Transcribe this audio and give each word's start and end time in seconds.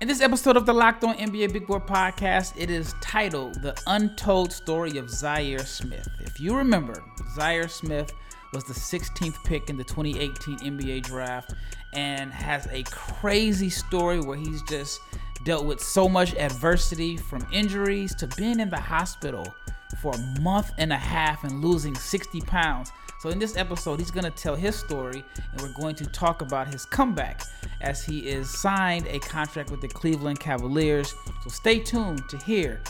In 0.00 0.08
this 0.08 0.22
episode 0.22 0.56
of 0.56 0.64
the 0.64 0.72
Locked 0.72 1.04
On 1.04 1.14
NBA 1.14 1.52
Big 1.52 1.66
Board 1.66 1.86
podcast, 1.86 2.54
it 2.56 2.70
is 2.70 2.94
titled 3.02 3.60
The 3.60 3.78
Untold 3.86 4.50
Story 4.50 4.96
of 4.96 5.08
Zhaire 5.08 5.60
Smith. 5.60 6.08
If 6.20 6.40
you 6.40 6.56
remember, 6.56 7.04
Zhaire 7.36 7.68
Smith 7.68 8.10
was 8.54 8.64
the 8.64 8.72
16th 8.72 9.44
pick 9.44 9.68
in 9.68 9.76
the 9.76 9.84
2018 9.84 10.60
NBA 10.60 11.02
draft 11.02 11.52
and 11.92 12.32
has 12.32 12.66
a 12.68 12.82
crazy 12.84 13.68
story 13.68 14.20
where 14.20 14.38
he's 14.38 14.62
just 14.62 15.02
dealt 15.44 15.66
with 15.66 15.82
so 15.82 16.08
much 16.08 16.34
adversity 16.34 17.18
from 17.18 17.46
injuries 17.52 18.14
to 18.14 18.26
being 18.38 18.58
in 18.58 18.70
the 18.70 18.80
hospital 18.80 19.54
for 19.98 20.12
a 20.14 20.40
month 20.40 20.72
and 20.78 20.92
a 20.92 20.96
half 20.96 21.44
and 21.44 21.62
losing 21.64 21.94
60 21.94 22.40
pounds. 22.42 22.92
So, 23.20 23.28
in 23.28 23.38
this 23.38 23.56
episode, 23.56 23.98
he's 23.98 24.10
going 24.10 24.24
to 24.24 24.30
tell 24.30 24.56
his 24.56 24.76
story 24.76 25.22
and 25.52 25.60
we're 25.60 25.74
going 25.74 25.94
to 25.96 26.06
talk 26.06 26.40
about 26.42 26.72
his 26.72 26.86
comeback 26.86 27.42
as 27.82 28.04
he 28.04 28.20
is 28.20 28.48
signed 28.48 29.06
a 29.08 29.18
contract 29.18 29.70
with 29.70 29.80
the 29.80 29.88
Cleveland 29.88 30.40
Cavaliers. 30.40 31.14
So, 31.42 31.50
stay 31.50 31.80
tuned 31.80 32.22
to 32.30 32.38
hear 32.38 32.80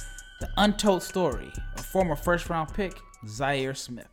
the 0.40 0.48
untold 0.56 1.02
story 1.02 1.52
of 1.76 1.84
former 1.84 2.16
first 2.16 2.48
round 2.48 2.72
pick 2.72 2.94
Zhaire 3.26 3.76
Smith. 3.76 4.08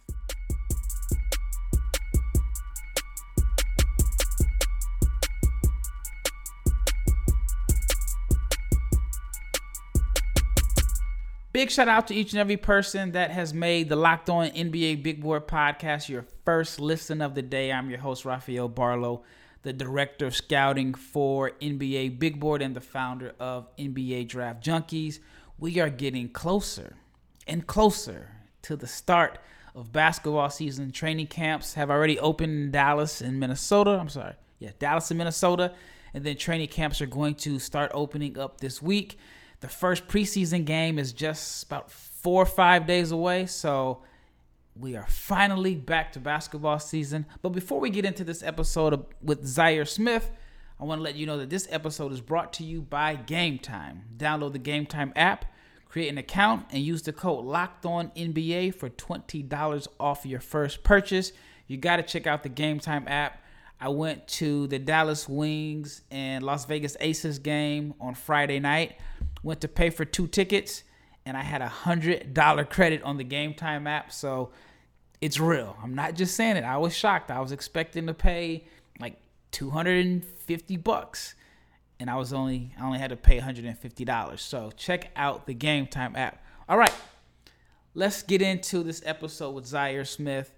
Big 11.57 11.71
shout 11.71 11.87
out 11.87 12.05
to 12.05 12.13
each 12.13 12.33
and 12.33 12.39
every 12.39 12.55
person 12.55 13.13
that 13.13 13.31
has 13.31 13.51
made 13.51 13.89
the 13.89 13.95
Locked 13.95 14.29
On 14.29 14.47
NBA 14.47 15.01
Big 15.01 15.23
Board 15.23 15.47
podcast 15.47 16.07
your 16.07 16.23
first 16.45 16.79
listen 16.79 17.19
of 17.19 17.33
the 17.33 17.41
day. 17.41 17.71
I'm 17.71 17.89
your 17.89 17.97
host, 17.97 18.25
Rafael 18.25 18.69
Barlowe, 18.69 19.23
the 19.63 19.73
director 19.73 20.27
of 20.27 20.35
scouting 20.35 20.93
for 20.93 21.53
NBA 21.59 22.19
Big 22.19 22.39
Board 22.39 22.61
and 22.61 22.75
the 22.75 22.79
founder 22.79 23.33
of 23.39 23.75
NBA 23.75 24.27
Draft 24.27 24.63
Junkies. 24.63 25.17
We 25.57 25.79
are 25.79 25.89
getting 25.89 26.29
closer 26.29 26.95
and 27.47 27.65
closer 27.65 28.29
to 28.61 28.75
the 28.75 28.85
start 28.85 29.39
of 29.73 29.91
basketball 29.91 30.51
season. 30.51 30.91
Training 30.91 31.25
camps 31.25 31.73
have 31.73 31.89
already 31.89 32.19
opened 32.19 32.51
in 32.51 32.69
Dallas 32.69 33.19
and 33.19 33.39
Minnesota. 33.39 33.97
I'm 33.99 34.09
sorry. 34.09 34.35
Yeah, 34.59 34.73
Dallas 34.77 35.09
and 35.09 35.17
Minnesota. 35.17 35.73
And 36.13 36.23
then 36.23 36.37
training 36.37 36.67
camps 36.67 37.01
are 37.01 37.07
going 37.07 37.33
to 37.33 37.57
start 37.57 37.89
opening 37.95 38.37
up 38.37 38.61
this 38.61 38.79
week. 38.79 39.17
The 39.59 39.67
first 39.67 40.07
preseason 40.07 40.65
game 40.65 40.99
is 40.99 41.13
just 41.13 41.63
about 41.63 41.89
four 41.89 42.43
or 42.43 42.45
five 42.45 42.85
days 42.85 43.11
away. 43.11 43.47
So 43.47 44.03
we 44.75 44.95
are 44.95 45.07
finally 45.07 45.75
back 45.75 46.11
to 46.13 46.19
basketball 46.19 46.79
season. 46.79 47.25
But 47.41 47.49
before 47.49 47.79
we 47.79 47.89
get 47.89 48.05
into 48.05 48.23
this 48.23 48.43
episode 48.43 49.05
with 49.21 49.43
Zhaire 49.43 49.87
Smith, 49.87 50.29
I 50.79 50.83
want 50.83 50.99
to 50.99 51.03
let 51.03 51.15
you 51.15 51.25
know 51.25 51.39
that 51.39 51.49
this 51.49 51.67
episode 51.71 52.11
is 52.11 52.21
brought 52.21 52.53
to 52.53 52.63
you 52.63 52.81
by 52.81 53.15
Game 53.15 53.57
Time. 53.57 54.03
Download 54.15 54.53
the 54.53 54.59
Game 54.59 54.85
Time 54.85 55.11
app, 55.15 55.45
create 55.89 56.09
an 56.09 56.19
account, 56.19 56.67
and 56.69 56.83
use 56.83 57.01
the 57.01 57.13
code 57.13 57.43
Locked 57.45 57.85
On 57.85 58.11
NBA 58.15 58.75
for 58.75 58.89
twenty 58.89 59.41
dollars 59.41 59.87
off 59.99 60.25
your 60.25 60.39
first 60.39 60.83
purchase. 60.83 61.31
You 61.65 61.77
got 61.77 61.95
to 61.95 62.03
check 62.03 62.27
out 62.27 62.43
the 62.43 62.49
Game 62.49 62.79
Time 62.79 63.07
app. 63.07 63.41
I 63.79 63.89
went 63.89 64.27
to 64.27 64.67
the 64.67 64.79
Dallas 64.79 65.27
Wings 65.27 66.01
and 66.11 66.43
Las 66.43 66.65
Vegas 66.65 66.95
Aces 66.99 67.39
game 67.39 67.93
on 67.99 68.13
Friday 68.13 68.59
night 68.59 68.97
went 69.43 69.61
to 69.61 69.67
pay 69.67 69.89
for 69.89 70.05
two 70.05 70.27
tickets 70.27 70.83
and 71.27 71.35
I 71.35 71.43
had 71.43 71.61
a 71.61 71.67
hundred 71.67 72.33
dollar 72.33 72.63
credit 72.63 73.03
on 73.03 73.17
the 73.17 73.23
Game 73.25 73.53
Time 73.53 73.85
app. 73.85 74.13
So 74.13 74.51
it's 75.19 75.39
real. 75.39 75.75
I'm 75.83 75.93
not 75.93 76.15
just 76.15 76.35
saying 76.35 76.55
it. 76.55 76.63
I 76.63 76.77
was 76.77 76.95
shocked. 76.95 77.29
I 77.29 77.41
was 77.41 77.51
expecting 77.51 78.07
to 78.07 78.13
pay 78.13 78.63
like 78.97 79.19
250 79.51 80.77
bucks, 80.77 81.35
and 81.99 82.09
I 82.09 82.15
was 82.15 82.31
only 82.31 82.71
I 82.79 82.85
only 82.85 82.99
had 82.99 83.09
to 83.09 83.17
pay 83.17 83.35
150 83.35 84.05
dollars. 84.05 84.41
So 84.41 84.71
check 84.77 85.11
out 85.17 85.45
the 85.47 85.53
Game 85.53 85.85
Time 85.85 86.15
app. 86.15 86.41
All 86.69 86.77
right, 86.77 86.93
let's 87.93 88.23
get 88.23 88.41
into 88.41 88.81
this 88.81 89.01
episode 89.05 89.51
with 89.51 89.65
Zhaire 89.65 90.07
Smith. 90.07 90.53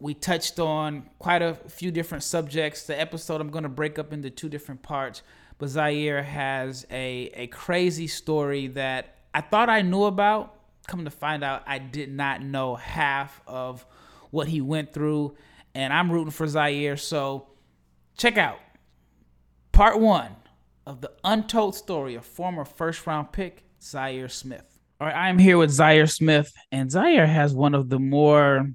We 0.00 0.12
touched 0.12 0.60
on 0.60 1.08
quite 1.18 1.40
a 1.40 1.54
few 1.54 1.90
different 1.90 2.24
subjects. 2.24 2.84
The 2.84 3.00
episode 3.00 3.40
I'm 3.40 3.50
going 3.50 3.64
to 3.64 3.70
break 3.70 3.98
up 3.98 4.12
into 4.12 4.28
two 4.28 4.50
different 4.50 4.82
parts 4.82 5.22
but 5.58 5.68
Zhaire 5.68 6.24
has 6.24 6.86
a, 6.90 7.30
a 7.34 7.46
crazy 7.48 8.06
story 8.06 8.68
that 8.68 9.16
I 9.34 9.40
thought 9.40 9.68
I 9.68 9.82
knew 9.82 10.04
about. 10.04 10.54
Come 10.86 11.04
to 11.04 11.10
find 11.10 11.44
out, 11.44 11.62
I 11.66 11.78
did 11.78 12.10
not 12.10 12.42
know 12.42 12.76
half 12.76 13.42
of 13.46 13.84
what 14.30 14.48
he 14.48 14.60
went 14.60 14.92
through, 14.92 15.36
and 15.74 15.92
I'm 15.92 16.10
rooting 16.10 16.30
for 16.30 16.46
Zhaire. 16.46 16.98
So 16.98 17.48
check 18.16 18.38
out 18.38 18.58
part 19.72 20.00
one 20.00 20.34
of 20.86 21.00
the 21.00 21.12
untold 21.22 21.74
story 21.74 22.14
of 22.14 22.24
former 22.24 22.64
first 22.64 23.06
round 23.06 23.32
pick 23.32 23.64
Zhaire 23.80 24.30
Smith. 24.30 24.64
All 25.00 25.06
right, 25.06 25.16
I 25.16 25.28
am 25.28 25.38
here 25.38 25.58
with 25.58 25.70
Zhaire 25.70 26.10
Smith, 26.10 26.52
and 26.72 26.90
Zhaire 26.90 27.28
has 27.28 27.54
one 27.54 27.74
of 27.74 27.88
the 27.88 27.98
more 27.98 28.68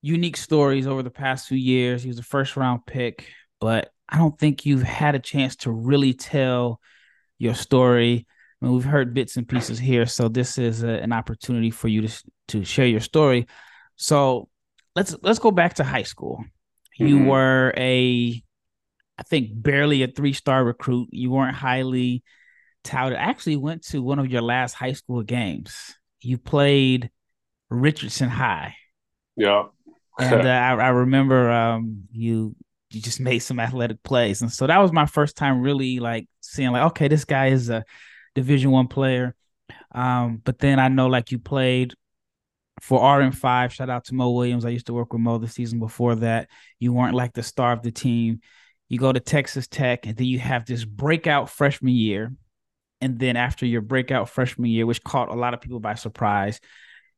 unique 0.00 0.36
stories 0.36 0.86
over 0.86 1.02
the 1.02 1.10
past 1.10 1.48
few 1.48 1.58
years. 1.58 2.02
He 2.02 2.08
was 2.08 2.18
a 2.18 2.22
first 2.22 2.56
round 2.56 2.86
pick, 2.86 3.28
but 3.60 3.90
I 4.08 4.18
don't 4.18 4.38
think 4.38 4.66
you've 4.66 4.82
had 4.82 5.14
a 5.14 5.18
chance 5.18 5.56
to 5.56 5.70
really 5.70 6.14
tell 6.14 6.80
your 7.38 7.54
story. 7.54 8.26
I 8.60 8.64
mean, 8.64 8.74
we've 8.74 8.84
heard 8.84 9.14
bits 9.14 9.36
and 9.36 9.48
pieces 9.48 9.78
here, 9.78 10.06
so 10.06 10.28
this 10.28 10.58
is 10.58 10.82
a, 10.82 10.88
an 10.88 11.12
opportunity 11.12 11.70
for 11.70 11.88
you 11.88 12.06
to 12.06 12.22
to 12.48 12.64
share 12.64 12.86
your 12.86 13.00
story. 13.00 13.46
So 13.96 14.48
let's 14.94 15.14
let's 15.22 15.38
go 15.38 15.50
back 15.50 15.74
to 15.74 15.84
high 15.84 16.02
school. 16.02 16.44
Mm-hmm. 17.00 17.06
You 17.06 17.24
were 17.24 17.74
a, 17.76 18.42
I 19.18 19.22
think, 19.24 19.50
barely 19.52 20.02
a 20.02 20.08
three 20.08 20.32
star 20.32 20.64
recruit. 20.64 21.08
You 21.12 21.30
weren't 21.30 21.56
highly 21.56 22.22
touted. 22.84 23.18
I 23.18 23.22
actually 23.22 23.56
went 23.56 23.84
to 23.86 24.02
one 24.02 24.18
of 24.18 24.30
your 24.30 24.42
last 24.42 24.74
high 24.74 24.92
school 24.92 25.22
games. 25.22 25.94
You 26.20 26.38
played 26.38 27.10
Richardson 27.70 28.28
High. 28.28 28.76
Yeah. 29.36 29.64
and 30.18 30.42
uh, 30.46 30.50
I, 30.50 30.74
I 30.74 30.88
remember 30.88 31.50
um, 31.50 32.04
you 32.12 32.54
you 32.94 33.00
just 33.00 33.20
made 33.20 33.40
some 33.40 33.60
athletic 33.60 34.02
plays. 34.02 34.42
And 34.42 34.52
so 34.52 34.66
that 34.66 34.78
was 34.78 34.92
my 34.92 35.06
first 35.06 35.36
time 35.36 35.60
really 35.60 36.00
like 36.00 36.26
seeing 36.40 36.72
like, 36.72 36.84
okay, 36.92 37.08
this 37.08 37.24
guy 37.24 37.48
is 37.48 37.70
a 37.70 37.84
division 38.34 38.70
one 38.70 38.88
player. 38.88 39.34
Um, 39.92 40.40
but 40.44 40.58
then 40.58 40.78
I 40.78 40.88
know 40.88 41.06
like 41.06 41.30
you 41.30 41.38
played 41.38 41.94
for 42.80 43.00
RM5. 43.00 43.70
Shout 43.70 43.90
out 43.90 44.04
to 44.06 44.14
Mo 44.14 44.30
Williams. 44.30 44.64
I 44.64 44.70
used 44.70 44.86
to 44.86 44.94
work 44.94 45.12
with 45.12 45.22
Mo 45.22 45.38
the 45.38 45.48
season 45.48 45.78
before 45.78 46.16
that. 46.16 46.48
You 46.78 46.92
weren't 46.92 47.14
like 47.14 47.32
the 47.32 47.42
star 47.42 47.72
of 47.72 47.82
the 47.82 47.92
team. 47.92 48.40
You 48.88 48.98
go 48.98 49.12
to 49.12 49.20
Texas 49.20 49.66
Tech, 49.66 50.06
and 50.06 50.16
then 50.16 50.26
you 50.26 50.38
have 50.38 50.66
this 50.66 50.84
breakout 50.84 51.48
freshman 51.50 51.94
year. 51.94 52.32
And 53.00 53.18
then 53.18 53.36
after 53.36 53.66
your 53.66 53.80
breakout 53.80 54.28
freshman 54.28 54.70
year, 54.70 54.86
which 54.86 55.02
caught 55.02 55.30
a 55.30 55.34
lot 55.34 55.54
of 55.54 55.60
people 55.60 55.80
by 55.80 55.94
surprise, 55.94 56.60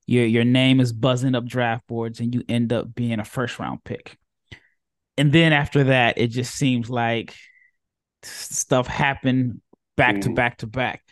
your 0.06 0.24
your 0.24 0.44
name 0.44 0.80
is 0.80 0.92
buzzing 0.92 1.34
up 1.34 1.44
draft 1.44 1.86
boards, 1.86 2.20
and 2.20 2.34
you 2.34 2.44
end 2.48 2.72
up 2.72 2.94
being 2.94 3.18
a 3.18 3.24
first 3.24 3.58
round 3.58 3.82
pick 3.84 4.16
and 5.18 5.32
then 5.32 5.52
after 5.52 5.84
that, 5.84 6.18
it 6.18 6.28
just 6.28 6.54
seems 6.54 6.90
like 6.90 7.34
stuff 8.22 8.86
happened 8.86 9.60
back 9.96 10.16
to 10.16 10.20
mm-hmm. 10.20 10.34
back 10.34 10.58
to 10.58 10.66
back. 10.66 11.02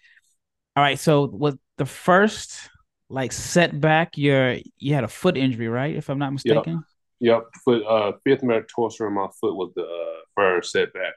All 0.76 0.82
right, 0.82 0.98
so 0.98 1.26
was 1.26 1.56
the 1.78 1.86
first 1.86 2.68
like 3.08 3.32
setback? 3.32 4.16
Your 4.18 4.58
you 4.78 4.94
had 4.94 5.04
a 5.04 5.08
foot 5.08 5.36
injury, 5.36 5.68
right? 5.68 5.94
If 5.94 6.10
I'm 6.10 6.18
not 6.18 6.32
mistaken. 6.32 6.84
Yep, 7.20 7.42
yep. 7.42 7.44
foot 7.64 7.84
uh, 7.86 8.12
fifth 8.24 8.42
metatarsal 8.42 9.06
in 9.06 9.14
my 9.14 9.28
foot 9.40 9.54
was 9.54 9.72
the 9.74 9.84
uh, 9.84 10.20
first 10.34 10.72
setback. 10.72 11.14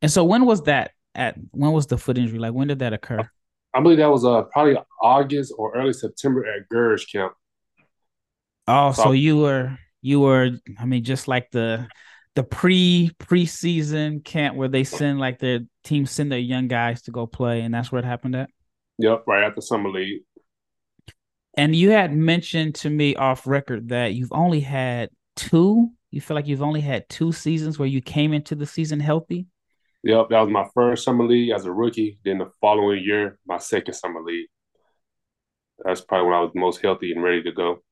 And 0.00 0.10
so 0.10 0.24
when 0.24 0.46
was 0.46 0.62
that? 0.62 0.92
At 1.14 1.36
when 1.50 1.72
was 1.72 1.86
the 1.86 1.98
foot 1.98 2.16
injury? 2.16 2.38
Like 2.38 2.54
when 2.54 2.68
did 2.68 2.78
that 2.78 2.94
occur? 2.94 3.28
I 3.74 3.80
believe 3.80 3.98
that 3.98 4.10
was 4.10 4.24
uh 4.24 4.42
probably 4.44 4.76
August 5.02 5.52
or 5.58 5.74
early 5.74 5.92
September 5.92 6.46
at 6.46 6.68
Gurge 6.70 7.10
camp. 7.10 7.34
Oh, 8.66 8.92
so, 8.92 9.02
so 9.02 9.12
you 9.12 9.38
were 9.38 9.76
you 10.02 10.20
were 10.20 10.50
i 10.78 10.84
mean 10.84 11.02
just 11.02 11.28
like 11.28 11.50
the 11.52 11.86
the 12.34 12.42
pre 12.42 13.10
preseason 13.18 14.24
camp 14.24 14.56
where 14.56 14.68
they 14.68 14.84
send 14.84 15.18
like 15.18 15.38
their 15.38 15.60
team 15.84 16.06
send 16.06 16.32
their 16.32 16.38
young 16.38 16.68
guys 16.68 17.02
to 17.02 17.10
go 17.10 17.26
play 17.26 17.60
and 17.60 17.74
that's 17.74 17.92
where 17.92 17.98
it 17.98 18.04
happened 18.04 18.36
at? 18.36 18.50
Yep 18.98 19.24
right 19.26 19.44
after 19.44 19.60
summer 19.60 19.90
league. 19.90 20.22
And 21.56 21.76
you 21.76 21.90
had 21.90 22.12
mentioned 22.12 22.76
to 22.76 22.90
me 22.90 23.14
off 23.14 23.46
record 23.46 23.90
that 23.90 24.14
you've 24.14 24.32
only 24.32 24.60
had 24.60 25.10
two 25.36 25.90
you 26.10 26.20
feel 26.20 26.34
like 26.34 26.46
you've 26.46 26.62
only 26.62 26.80
had 26.80 27.08
two 27.08 27.32
seasons 27.32 27.78
where 27.78 27.88
you 27.88 28.02
came 28.02 28.32
into 28.32 28.54
the 28.54 28.66
season 28.66 29.00
healthy? 29.00 29.46
Yep 30.04 30.30
that 30.30 30.40
was 30.40 30.50
my 30.50 30.66
first 30.74 31.04
summer 31.04 31.26
league 31.26 31.52
as 31.52 31.66
a 31.66 31.72
rookie 31.72 32.18
then 32.24 32.38
the 32.38 32.50
following 32.60 33.02
year 33.04 33.38
my 33.46 33.58
second 33.58 33.94
summer 33.94 34.22
league. 34.22 34.48
That's 35.84 36.00
probably 36.00 36.28
when 36.28 36.36
i 36.36 36.40
was 36.40 36.52
most 36.54 36.80
healthy 36.80 37.12
and 37.12 37.22
ready 37.22 37.42
to 37.42 37.52
go 37.52 37.82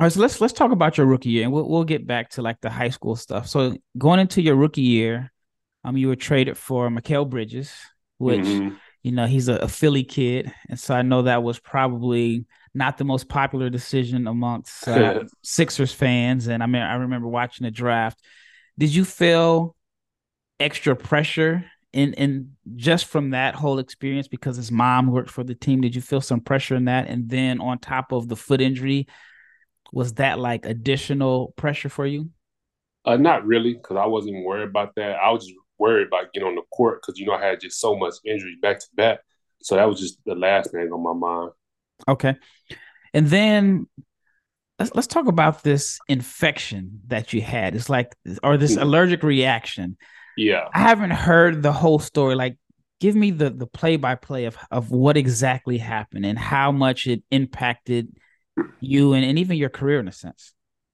all 0.00 0.06
right, 0.06 0.12
so 0.12 0.20
let's 0.20 0.40
let's 0.40 0.54
talk 0.54 0.70
about 0.72 0.96
your 0.96 1.06
rookie 1.06 1.28
year, 1.28 1.44
and 1.44 1.52
we'll 1.52 1.68
we'll 1.68 1.84
get 1.84 2.06
back 2.06 2.30
to 2.30 2.40
like 2.40 2.58
the 2.62 2.70
high 2.70 2.88
school 2.88 3.16
stuff. 3.16 3.46
So 3.46 3.76
going 3.98 4.18
into 4.18 4.40
your 4.40 4.56
rookie 4.56 4.80
year, 4.80 5.30
um, 5.84 5.94
you 5.98 6.08
were 6.08 6.16
traded 6.16 6.56
for 6.56 6.88
Mikal 6.88 7.28
Bridges, 7.28 7.70
which 8.16 8.40
mm-hmm. 8.40 8.76
you 9.02 9.12
know 9.12 9.26
he's 9.26 9.48
a, 9.48 9.56
a, 9.56 9.68
Philly 9.68 10.02
kid, 10.02 10.50
and 10.70 10.80
so 10.80 10.94
I 10.94 11.02
know 11.02 11.20
that 11.22 11.42
was 11.42 11.58
probably 11.58 12.46
not 12.72 12.96
the 12.96 13.04
most 13.04 13.28
popular 13.28 13.68
decision 13.68 14.26
amongst 14.26 14.88
uh, 14.88 15.24
Sixers 15.42 15.92
fans. 15.92 16.46
And 16.46 16.62
I 16.62 16.66
mean, 16.66 16.80
I 16.80 16.94
remember 16.94 17.28
watching 17.28 17.64
the 17.64 17.70
draft. 17.70 18.22
Did 18.78 18.94
you 18.94 19.04
feel 19.04 19.76
extra 20.58 20.96
pressure 20.96 21.66
and 21.92 22.18
and 22.18 22.52
just 22.76 23.04
from 23.04 23.30
that 23.30 23.54
whole 23.54 23.78
experience, 23.78 24.28
because 24.28 24.56
his 24.56 24.72
mom 24.72 25.08
worked 25.08 25.30
for 25.30 25.44
the 25.44 25.54
team, 25.54 25.82
did 25.82 25.94
you 25.94 26.00
feel 26.00 26.22
some 26.22 26.40
pressure 26.40 26.74
in 26.76 26.86
that? 26.86 27.06
And 27.08 27.28
then 27.28 27.60
on 27.60 27.78
top 27.78 28.12
of 28.12 28.28
the 28.28 28.36
foot 28.36 28.62
injury, 28.62 29.06
was 29.92 30.14
that 30.14 30.38
like 30.38 30.66
additional 30.66 31.52
pressure 31.56 31.88
for 31.88 32.06
you? 32.06 32.30
Uh, 33.04 33.16
not 33.16 33.46
really, 33.46 33.74
because 33.74 33.96
I 33.96 34.06
wasn't 34.06 34.32
even 34.32 34.44
worried 34.44 34.68
about 34.68 34.94
that. 34.96 35.16
I 35.16 35.30
was 35.30 35.46
just 35.46 35.58
worried 35.78 36.06
about 36.08 36.32
getting 36.32 36.48
on 36.48 36.54
the 36.54 36.62
court 36.72 37.00
because 37.00 37.18
you 37.18 37.26
know 37.26 37.32
I 37.32 37.44
had 37.44 37.60
just 37.60 37.80
so 37.80 37.96
much 37.96 38.14
injury 38.24 38.56
back 38.60 38.80
to 38.80 38.86
back. 38.94 39.20
So 39.62 39.76
that 39.76 39.88
was 39.88 39.98
just 39.98 40.18
the 40.24 40.34
last 40.34 40.70
thing 40.70 40.90
on 40.92 41.02
my 41.02 41.14
mind. 41.14 41.50
Okay, 42.08 42.36
and 43.14 43.26
then 43.26 43.86
let's 44.78 44.94
let's 44.94 45.06
talk 45.06 45.26
about 45.26 45.62
this 45.62 45.98
infection 46.08 47.00
that 47.06 47.32
you 47.32 47.40
had. 47.40 47.74
It's 47.74 47.88
like 47.88 48.14
or 48.42 48.56
this 48.56 48.72
mm-hmm. 48.72 48.82
allergic 48.82 49.22
reaction. 49.22 49.96
Yeah, 50.36 50.68
I 50.72 50.80
haven't 50.80 51.10
heard 51.10 51.62
the 51.62 51.72
whole 51.72 51.98
story. 51.98 52.34
Like, 52.34 52.58
give 53.00 53.14
me 53.14 53.30
the 53.30 53.50
the 53.50 53.66
play 53.66 53.96
by 53.96 54.14
play 54.14 54.44
of 54.44 54.58
of 54.70 54.90
what 54.90 55.16
exactly 55.16 55.78
happened 55.78 56.26
and 56.26 56.38
how 56.38 56.70
much 56.70 57.06
it 57.06 57.22
impacted 57.30 58.14
you 58.80 59.12
and, 59.12 59.24
and 59.24 59.38
even 59.38 59.56
your 59.56 59.68
career 59.68 60.00
in 60.00 60.08
a 60.08 60.12
sense. 60.12 60.52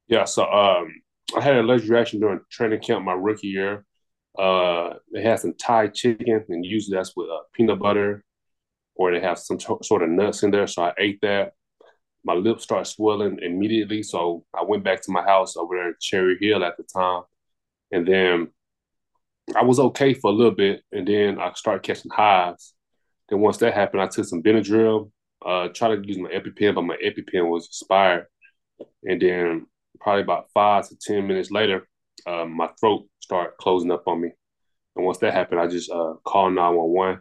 Yeah, 0.09 0.25
so 0.25 0.45
um, 0.45 0.89
I 1.37 1.41
had 1.41 1.57
a 1.57 1.61
allergic 1.61 1.91
reaction 1.91 2.21
during 2.21 2.41
training 2.51 2.81
camp 2.81 3.05
my 3.05 3.13
rookie 3.13 3.49
year. 3.49 3.85
Uh, 4.39 4.95
they 5.13 5.23
had 5.23 5.41
some 5.41 5.55
Thai 5.55 5.89
chicken, 5.89 6.45
and 6.49 6.65
usually 6.65 6.97
that's 6.97 7.17
with 7.17 7.29
uh, 7.29 7.41
peanut 7.53 7.79
butter, 7.79 8.25
or 8.95 9.11
they 9.11 9.21
have 9.21 9.39
some 9.39 9.59
t- 9.59 9.67
sort 9.83 10.03
of 10.03 10.11
nuts 10.11 10.43
in 10.43 10.51
there. 10.51 10.67
So 10.67 10.83
I 10.83 10.93
ate 10.99 11.21
that. 11.23 11.53
My 12.25 12.35
lips 12.35 12.65
started 12.65 12.87
swelling 12.87 13.39
immediately, 13.41 14.03
so 14.03 14.45
I 14.53 14.63
went 14.65 14.85
back 14.85 15.01
to 15.03 15.13
my 15.13 15.23
house 15.23 15.57
over 15.57 15.77
there 15.77 15.89
in 15.89 15.95
Cherry 16.01 16.37
Hill 16.41 16.65
at 16.65 16.77
the 16.77 16.83
time, 16.83 17.23
and 17.93 18.07
then 18.07 18.49
I 19.55 19.63
was 19.63 19.79
okay 19.79 20.13
for 20.13 20.31
a 20.31 20.35
little 20.35 20.55
bit, 20.55 20.83
and 20.93 21.07
then 21.07 21.41
I 21.41 21.53
started 21.55 21.83
catching 21.83 22.11
hives. 22.11 22.75
Then 23.29 23.41
once 23.41 23.59
that 23.59 23.75
happened, 23.75 24.03
I 24.03 24.09
took 24.09 24.25
some 24.25 24.43
Benadryl, 24.43 25.11
uh, 25.45 25.69
tried 25.69 26.03
to 26.03 26.07
use 26.07 26.19
my 26.19 26.31
EpiPen, 26.31 26.75
but 26.75 26.83
my 26.83 26.97
EpiPen 26.97 27.49
was 27.49 27.67
expired. 27.67 28.27
And 29.05 29.21
then 29.21 29.67
probably 30.01 30.23
about 30.23 30.51
five 30.53 30.89
to 30.89 30.97
ten 30.97 31.27
minutes 31.27 31.51
later, 31.51 31.87
um, 32.27 32.57
my 32.57 32.69
throat 32.81 33.07
started 33.21 33.57
closing 33.59 33.91
up 33.91 34.07
on 34.07 34.21
me. 34.21 34.31
And 34.95 35.05
once 35.05 35.19
that 35.19 35.35
happened, 35.35 35.61
I 35.61 35.67
just 35.67 35.91
uh, 35.91 36.15
called 36.25 36.55
911. 36.55 37.21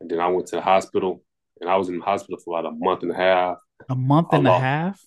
And 0.00 0.10
then 0.10 0.20
I 0.20 0.28
went 0.28 0.46
to 0.48 0.56
the 0.56 0.62
hospital, 0.62 1.22
and 1.60 1.68
I 1.68 1.76
was 1.76 1.88
in 1.88 1.98
the 1.98 2.04
hospital 2.04 2.38
for 2.42 2.58
about 2.58 2.72
a 2.72 2.76
month 2.76 3.02
and 3.02 3.12
a 3.12 3.16
half. 3.16 3.58
A 3.88 3.94
month 3.94 4.28
and 4.32 4.44
lost, 4.44 4.58
a 4.58 4.64
half? 4.64 5.00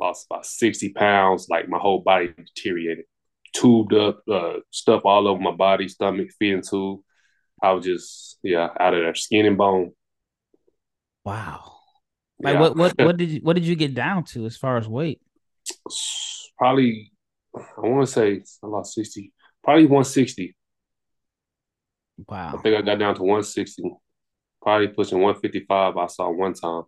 Lost 0.00 0.26
about 0.30 0.46
60 0.46 0.92
pounds. 0.94 1.48
Like 1.48 1.68
my 1.68 1.78
whole 1.78 2.00
body 2.00 2.32
deteriorated. 2.36 3.04
Tubed 3.52 3.92
up, 3.92 4.22
uh, 4.30 4.60
stuff 4.70 5.02
all 5.04 5.28
over 5.28 5.40
my 5.40 5.50
body, 5.50 5.88
stomach, 5.88 6.28
feeding 6.38 6.62
tube. 6.62 7.00
I 7.62 7.72
was 7.72 7.84
just, 7.84 8.38
yeah, 8.42 8.68
out 8.78 8.94
of 8.94 9.02
there, 9.02 9.14
skin 9.14 9.44
and 9.46 9.58
bone. 9.58 9.92
Wow. 11.24 11.76
Like 12.42 12.54
yeah. 12.54 12.60
what 12.60 12.76
what 12.76 12.94
what 12.98 13.16
did 13.16 13.30
you 13.30 13.40
what 13.42 13.54
did 13.54 13.64
you 13.64 13.76
get 13.76 13.94
down 13.94 14.24
to 14.24 14.46
as 14.46 14.56
far 14.56 14.76
as 14.76 14.88
weight? 14.88 15.20
Probably 16.58 17.12
I 17.54 17.80
want 17.80 18.06
to 18.06 18.12
say 18.12 18.42
I 18.62 18.66
lost 18.66 18.94
60. 18.94 19.32
Probably 19.62 19.84
160. 19.84 20.56
Wow. 22.28 22.54
I 22.54 22.62
think 22.62 22.76
I 22.76 22.82
got 22.82 22.98
down 22.98 23.14
to 23.16 23.22
160. 23.22 23.82
Probably 24.62 24.88
pushing 24.88 25.18
155 25.18 25.96
I 25.96 26.06
saw 26.06 26.30
one 26.30 26.54
time. 26.54 26.82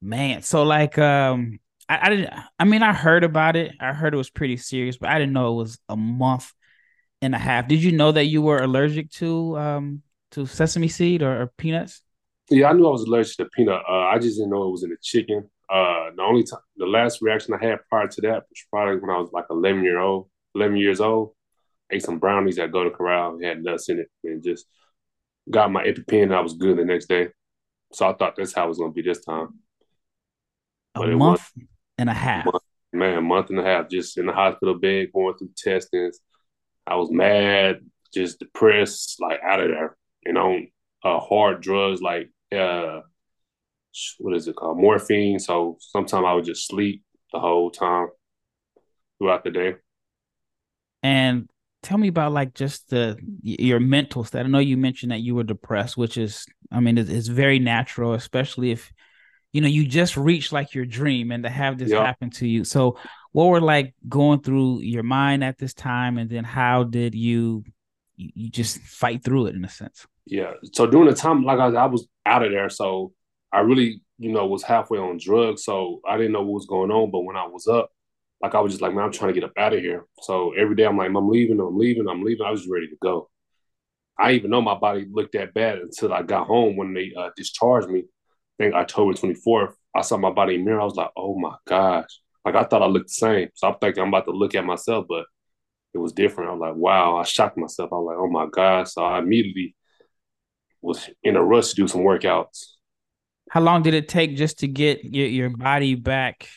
Man, 0.00 0.42
so 0.42 0.62
like 0.62 0.98
um 0.98 1.58
I, 1.88 1.98
I 2.02 2.10
didn't 2.10 2.32
I 2.58 2.64
mean 2.64 2.82
I 2.82 2.92
heard 2.92 3.24
about 3.24 3.56
it. 3.56 3.72
I 3.80 3.92
heard 3.92 4.14
it 4.14 4.16
was 4.18 4.30
pretty 4.30 4.56
serious, 4.56 4.96
but 4.96 5.10
I 5.10 5.18
didn't 5.18 5.32
know 5.32 5.52
it 5.52 5.56
was 5.56 5.78
a 5.88 5.96
month 5.96 6.52
and 7.22 7.34
a 7.34 7.38
half. 7.38 7.68
Did 7.68 7.82
you 7.82 7.92
know 7.92 8.12
that 8.12 8.26
you 8.26 8.42
were 8.42 8.58
allergic 8.58 9.10
to 9.12 9.58
um 9.58 10.02
to 10.32 10.46
sesame 10.46 10.88
seed 10.88 11.22
or, 11.22 11.42
or 11.42 11.52
peanuts? 11.56 12.02
Yeah, 12.50 12.70
I 12.70 12.72
knew 12.72 12.86
I 12.86 12.90
was 12.90 13.02
allergic 13.02 13.36
to 13.36 13.44
peanut. 13.46 13.82
Uh, 13.88 14.06
I 14.06 14.18
just 14.18 14.36
didn't 14.36 14.50
know 14.50 14.64
it 14.64 14.72
was 14.72 14.82
in 14.82 14.90
the 14.90 14.96
chicken. 15.00 15.48
Uh, 15.72 16.10
the 16.16 16.22
only 16.22 16.42
time, 16.42 16.60
the 16.76 16.86
last 16.86 17.22
reaction 17.22 17.54
I 17.54 17.64
had 17.64 17.78
prior 17.88 18.08
to 18.08 18.20
that 18.22 18.42
was 18.50 18.66
probably 18.70 18.96
when 18.96 19.10
I 19.10 19.20
was 19.20 19.30
like 19.32 19.44
11 19.50 19.84
year 19.84 19.98
old, 19.98 20.28
11 20.56 20.76
years 20.76 21.00
old. 21.00 21.32
ate 21.92 22.02
some 22.02 22.18
brownies 22.18 22.58
at 22.58 22.72
Golden 22.72 22.92
Corral, 22.92 23.38
had 23.40 23.62
nuts 23.62 23.88
in 23.88 24.00
it, 24.00 24.08
and 24.24 24.42
just 24.42 24.66
got 25.48 25.70
my 25.70 25.84
EpiPen. 25.84 26.24
And 26.24 26.34
I 26.34 26.40
was 26.40 26.54
good 26.54 26.76
the 26.76 26.84
next 26.84 27.06
day. 27.06 27.28
So 27.92 28.08
I 28.08 28.14
thought 28.14 28.34
that's 28.36 28.52
how 28.52 28.64
it 28.64 28.68
was 28.68 28.78
going 28.78 28.90
to 28.90 28.94
be 28.94 29.02
this 29.02 29.24
time. 29.24 29.60
A 30.96 31.06
month 31.06 31.48
and 31.98 32.10
a 32.10 32.14
half. 32.14 32.46
Month, 32.46 32.62
man, 32.92 33.18
a 33.18 33.22
month 33.22 33.50
and 33.50 33.60
a 33.60 33.64
half 33.64 33.88
just 33.88 34.18
in 34.18 34.26
the 34.26 34.32
hospital 34.32 34.74
bed 34.74 35.08
going 35.14 35.36
through 35.36 35.50
testings. 35.56 36.18
I 36.84 36.96
was 36.96 37.10
mad, 37.12 37.80
just 38.12 38.40
depressed, 38.40 39.18
like 39.20 39.40
out 39.40 39.60
of 39.60 39.68
there. 39.68 39.96
You 40.26 40.32
know, 40.32 40.60
uh, 41.04 41.20
hard 41.20 41.60
drugs 41.60 42.02
like 42.02 42.28
uh, 42.52 43.00
what 44.18 44.36
is 44.36 44.48
it 44.48 44.56
called 44.56 44.78
morphine. 44.78 45.38
So 45.38 45.78
sometimes 45.80 46.24
I 46.26 46.32
would 46.32 46.44
just 46.44 46.66
sleep 46.66 47.02
the 47.32 47.40
whole 47.40 47.70
time 47.70 48.08
throughout 49.18 49.44
the 49.44 49.50
day. 49.50 49.74
And 51.02 51.48
tell 51.82 51.98
me 51.98 52.08
about 52.08 52.32
like 52.32 52.54
just 52.54 52.90
the 52.90 53.18
your 53.42 53.80
mental 53.80 54.24
state. 54.24 54.40
I 54.40 54.48
know 54.48 54.58
you 54.58 54.76
mentioned 54.76 55.12
that 55.12 55.20
you 55.20 55.34
were 55.34 55.44
depressed, 55.44 55.96
which 55.96 56.16
is 56.16 56.46
I 56.70 56.80
mean 56.80 56.98
it's, 56.98 57.10
it's 57.10 57.28
very 57.28 57.58
natural, 57.58 58.14
especially 58.14 58.70
if 58.70 58.92
you 59.52 59.60
know 59.60 59.68
you 59.68 59.86
just 59.86 60.16
reached 60.16 60.52
like 60.52 60.74
your 60.74 60.84
dream 60.84 61.32
and 61.32 61.44
to 61.44 61.50
have 61.50 61.78
this 61.78 61.90
yep. 61.90 62.04
happen 62.04 62.30
to 62.30 62.46
you. 62.46 62.64
So 62.64 62.98
what 63.32 63.46
were 63.46 63.60
like 63.60 63.94
going 64.08 64.40
through 64.40 64.80
your 64.80 65.02
mind 65.02 65.42
at 65.42 65.58
this 65.58 65.74
time, 65.74 66.18
and 66.18 66.28
then 66.28 66.44
how 66.44 66.84
did 66.84 67.14
you 67.14 67.64
you 68.16 68.50
just 68.50 68.78
fight 68.80 69.24
through 69.24 69.46
it 69.46 69.54
in 69.54 69.64
a 69.64 69.68
sense? 69.68 70.06
Yeah. 70.26 70.52
So 70.72 70.86
during 70.86 71.08
the 71.08 71.14
time, 71.14 71.44
like 71.44 71.58
I, 71.58 71.68
I 71.68 71.86
was 71.86 72.06
out 72.26 72.44
of 72.44 72.52
there, 72.52 72.68
so 72.70 73.12
I 73.52 73.60
really, 73.60 74.02
you 74.18 74.32
know, 74.32 74.46
was 74.46 74.62
halfway 74.62 74.98
on 74.98 75.18
drugs, 75.18 75.64
so 75.64 76.00
I 76.06 76.16
didn't 76.16 76.32
know 76.32 76.42
what 76.42 76.54
was 76.54 76.66
going 76.66 76.90
on. 76.90 77.10
But 77.10 77.20
when 77.22 77.36
I 77.36 77.46
was 77.46 77.66
up, 77.66 77.90
like 78.42 78.54
I 78.54 78.60
was 78.60 78.72
just 78.72 78.82
like, 78.82 78.94
man, 78.94 79.04
I'm 79.04 79.12
trying 79.12 79.34
to 79.34 79.40
get 79.40 79.48
up 79.48 79.56
out 79.56 79.74
of 79.74 79.80
here. 79.80 80.06
So 80.22 80.52
every 80.52 80.74
day 80.74 80.86
I'm 80.86 80.96
like, 80.96 81.08
I'm 81.08 81.28
leaving, 81.28 81.60
I'm 81.60 81.78
leaving, 81.78 82.08
I'm 82.08 82.22
leaving. 82.22 82.46
I 82.46 82.50
was 82.50 82.68
ready 82.68 82.88
to 82.88 82.96
go. 83.02 83.28
I 84.18 84.32
even 84.32 84.50
know 84.50 84.60
my 84.60 84.74
body 84.74 85.06
looked 85.10 85.32
that 85.32 85.54
bad 85.54 85.78
until 85.78 86.12
I 86.12 86.22
got 86.22 86.46
home 86.46 86.76
when 86.76 86.94
they 86.94 87.12
uh, 87.16 87.30
discharged 87.36 87.88
me. 87.88 88.00
I 88.00 88.64
think 88.64 88.74
October 88.74 89.14
24th. 89.14 89.74
I 89.94 90.02
saw 90.02 90.16
my 90.18 90.30
body 90.30 90.54
in 90.56 90.64
mirror. 90.64 90.80
I 90.80 90.84
was 90.84 90.94
like, 90.94 91.10
oh 91.16 91.38
my 91.38 91.56
gosh. 91.66 92.20
Like 92.44 92.54
I 92.54 92.64
thought 92.64 92.82
I 92.82 92.86
looked 92.86 93.08
the 93.08 93.14
same. 93.14 93.48
So 93.54 93.68
I'm 93.68 93.78
thinking 93.80 94.02
I'm 94.02 94.08
about 94.08 94.26
to 94.26 94.32
look 94.32 94.54
at 94.54 94.64
myself, 94.64 95.06
but 95.08 95.24
it 95.94 95.98
was 95.98 96.12
different. 96.12 96.50
I 96.50 96.52
was 96.52 96.60
like, 96.60 96.76
wow. 96.76 97.16
I 97.16 97.24
shocked 97.24 97.56
myself. 97.56 97.90
I 97.92 97.96
was 97.96 98.06
like, 98.08 98.18
oh 98.18 98.30
my 98.30 98.46
gosh. 98.50 98.92
So 98.92 99.02
I 99.02 99.18
immediately 99.18 99.74
was 100.82 101.08
in 101.22 101.36
a 101.36 101.42
rush 101.42 101.70
to 101.70 101.74
do 101.76 101.88
some 101.88 102.02
workouts. 102.02 102.66
How 103.50 103.60
long 103.60 103.82
did 103.82 103.94
it 103.94 104.08
take 104.08 104.36
just 104.36 104.60
to 104.60 104.68
get 104.68 105.04
your, 105.04 105.26
your 105.26 105.50
body 105.50 105.94
back? 105.94 106.48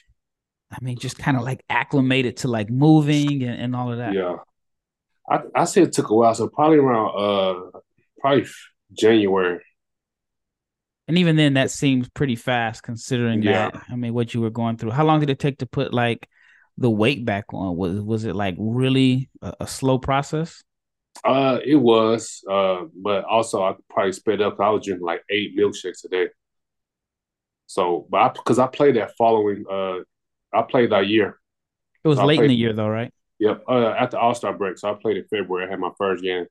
I 0.72 0.78
mean, 0.82 0.98
just 0.98 1.18
kind 1.18 1.38
of 1.38 1.44
like 1.44 1.64
acclimated 1.70 2.38
to 2.38 2.48
like 2.48 2.70
moving 2.70 3.44
and, 3.44 3.60
and 3.60 3.76
all 3.76 3.92
of 3.92 3.98
that. 3.98 4.14
Yeah. 4.14 4.38
I, 5.30 5.40
I 5.56 5.64
say 5.66 5.82
it 5.84 5.94
took 5.94 6.10
a 6.10 6.16
while. 6.16 6.34
So 6.36 6.48
probably 6.48 6.78
around 6.78 7.12
uh 7.18 7.80
probably 8.20 8.46
January. 8.92 9.60
And 11.08 11.18
even 11.18 11.36
then 11.36 11.56
that 11.56 11.72
seems 11.72 12.10
pretty 12.10 12.36
fast 12.36 12.84
considering 12.84 13.42
yeah. 13.42 13.72
that. 13.72 13.84
I 13.90 13.96
mean 13.96 14.14
what 14.14 14.34
you 14.34 14.42
were 14.42 14.50
going 14.50 14.78
through. 14.78 14.92
How 14.92 15.06
long 15.06 15.20
did 15.20 15.30
it 15.30 15.40
take 15.40 15.60
to 15.60 15.66
put 15.66 15.94
like 15.94 16.28
the 16.78 16.90
weight 16.90 17.26
back 17.26 17.46
on? 17.54 17.76
Was 17.76 18.02
was 18.02 18.26
it 18.26 18.36
like 18.36 18.56
really 18.58 19.30
a, 19.42 19.54
a 19.62 19.68
slow 19.68 19.98
process? 19.98 20.64
Uh, 21.24 21.60
it 21.64 21.76
was. 21.76 22.44
Uh, 22.50 22.84
but 22.96 23.24
also 23.26 23.64
I 23.64 23.76
probably 23.90 24.12
sped 24.14 24.42
up. 24.42 24.60
I 24.60 24.70
was 24.70 24.86
drinking 24.86 25.06
like 25.06 25.24
eight 25.30 25.58
milkshakes 25.58 26.06
a 26.06 26.10
day. 26.10 26.28
So, 27.68 28.06
but 28.10 28.34
because 28.34 28.60
I, 28.60 28.66
I, 28.66 28.68
played 28.68 28.96
that 28.98 29.16
following, 29.18 29.66
uh, 29.70 30.00
I 30.54 30.62
played 30.64 30.92
that 30.92 31.08
year. 31.08 31.40
It 32.04 32.08
was 32.08 32.18
so 32.18 32.26
late 32.26 32.38
played, 32.38 32.46
in 32.46 32.50
the 32.50 32.58
year, 32.58 32.74
though, 32.74 32.90
right? 32.90 33.12
Yep. 33.40 33.64
Uh, 33.68 33.90
at 33.92 34.12
the 34.12 34.20
All 34.20 34.36
Star 34.36 34.54
break, 34.54 34.78
so 34.78 34.92
I 34.92 34.94
played 34.94 35.18
in 35.18 35.26
February. 35.26 35.66
I 35.66 35.70
had 35.70 35.80
my 35.80 35.92
first 35.98 36.24
game. 36.24 36.46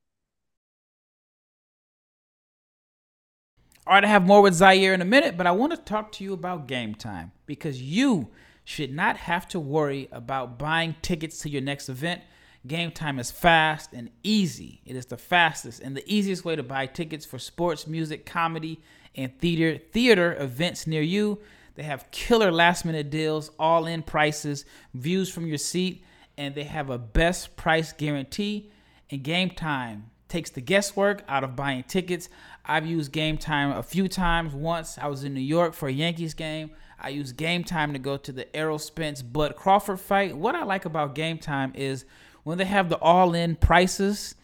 All 3.86 3.94
right, 3.94 4.04
I 4.04 4.08
have 4.08 4.24
more 4.24 4.40
with 4.40 4.54
Zhaire 4.54 4.94
in 4.94 5.02
a 5.02 5.04
minute, 5.04 5.36
but 5.36 5.46
I 5.46 5.50
want 5.50 5.72
to 5.72 5.76
talk 5.76 6.12
to 6.12 6.24
you 6.24 6.32
about 6.32 6.68
game 6.68 6.94
time 6.94 7.32
because 7.46 7.82
you 7.82 8.28
should 8.64 8.92
not 8.92 9.16
have 9.16 9.48
to 9.48 9.60
worry 9.60 10.08
about 10.12 10.58
buying 10.58 10.94
tickets 11.02 11.40
to 11.40 11.50
your 11.50 11.62
next 11.62 11.88
event 11.88 12.22
Game 12.66 12.92
Time 12.92 13.18
is 13.18 13.30
fast 13.30 13.92
and 13.92 14.10
easy. 14.22 14.80
It 14.84 14.94
is 14.94 15.06
the 15.06 15.16
fastest 15.16 15.80
and 15.80 15.96
the 15.96 16.04
easiest 16.12 16.44
way 16.44 16.54
to 16.54 16.62
buy 16.62 16.86
tickets 16.86 17.26
for 17.26 17.38
sports, 17.38 17.86
music, 17.86 18.24
comedy, 18.24 18.80
and 19.14 19.36
theater 19.40 19.78
theater 19.92 20.36
events 20.38 20.86
near 20.86 21.02
you. 21.02 21.40
They 21.74 21.82
have 21.82 22.10
killer 22.10 22.52
last 22.52 22.84
minute 22.84 23.10
deals, 23.10 23.50
all 23.58 23.86
in 23.86 24.02
prices, 24.02 24.64
views 24.94 25.30
from 25.30 25.46
your 25.46 25.58
seat, 25.58 26.04
and 26.36 26.54
they 26.54 26.64
have 26.64 26.90
a 26.90 26.98
best 26.98 27.56
price 27.56 27.92
guarantee. 27.92 28.70
And 29.10 29.22
Game 29.22 29.50
Time 29.50 30.10
takes 30.28 30.50
the 30.50 30.60
guesswork 30.60 31.24
out 31.28 31.44
of 31.44 31.56
buying 31.56 31.82
tickets. 31.82 32.28
I've 32.64 32.86
used 32.86 33.10
Game 33.10 33.38
Time 33.38 33.72
a 33.72 33.82
few 33.82 34.06
times. 34.06 34.54
Once 34.54 34.98
I 34.98 35.08
was 35.08 35.24
in 35.24 35.34
New 35.34 35.40
York 35.40 35.74
for 35.74 35.88
a 35.88 35.92
Yankees 35.92 36.34
game. 36.34 36.70
I 36.98 37.08
used 37.08 37.36
Game 37.36 37.64
Time 37.64 37.92
to 37.94 37.98
go 37.98 38.16
to 38.16 38.30
the 38.30 38.54
Errol 38.54 38.78
Spence 38.78 39.22
Bud 39.22 39.56
Crawford 39.56 39.98
fight. 39.98 40.36
What 40.36 40.54
I 40.54 40.62
like 40.62 40.84
about 40.84 41.16
Game 41.16 41.38
Time 41.38 41.72
is 41.74 42.04
when 42.44 42.58
they 42.58 42.64
have 42.64 42.88
the 42.88 42.98
all 42.98 43.34
in 43.34 43.56
prices, 43.56 44.34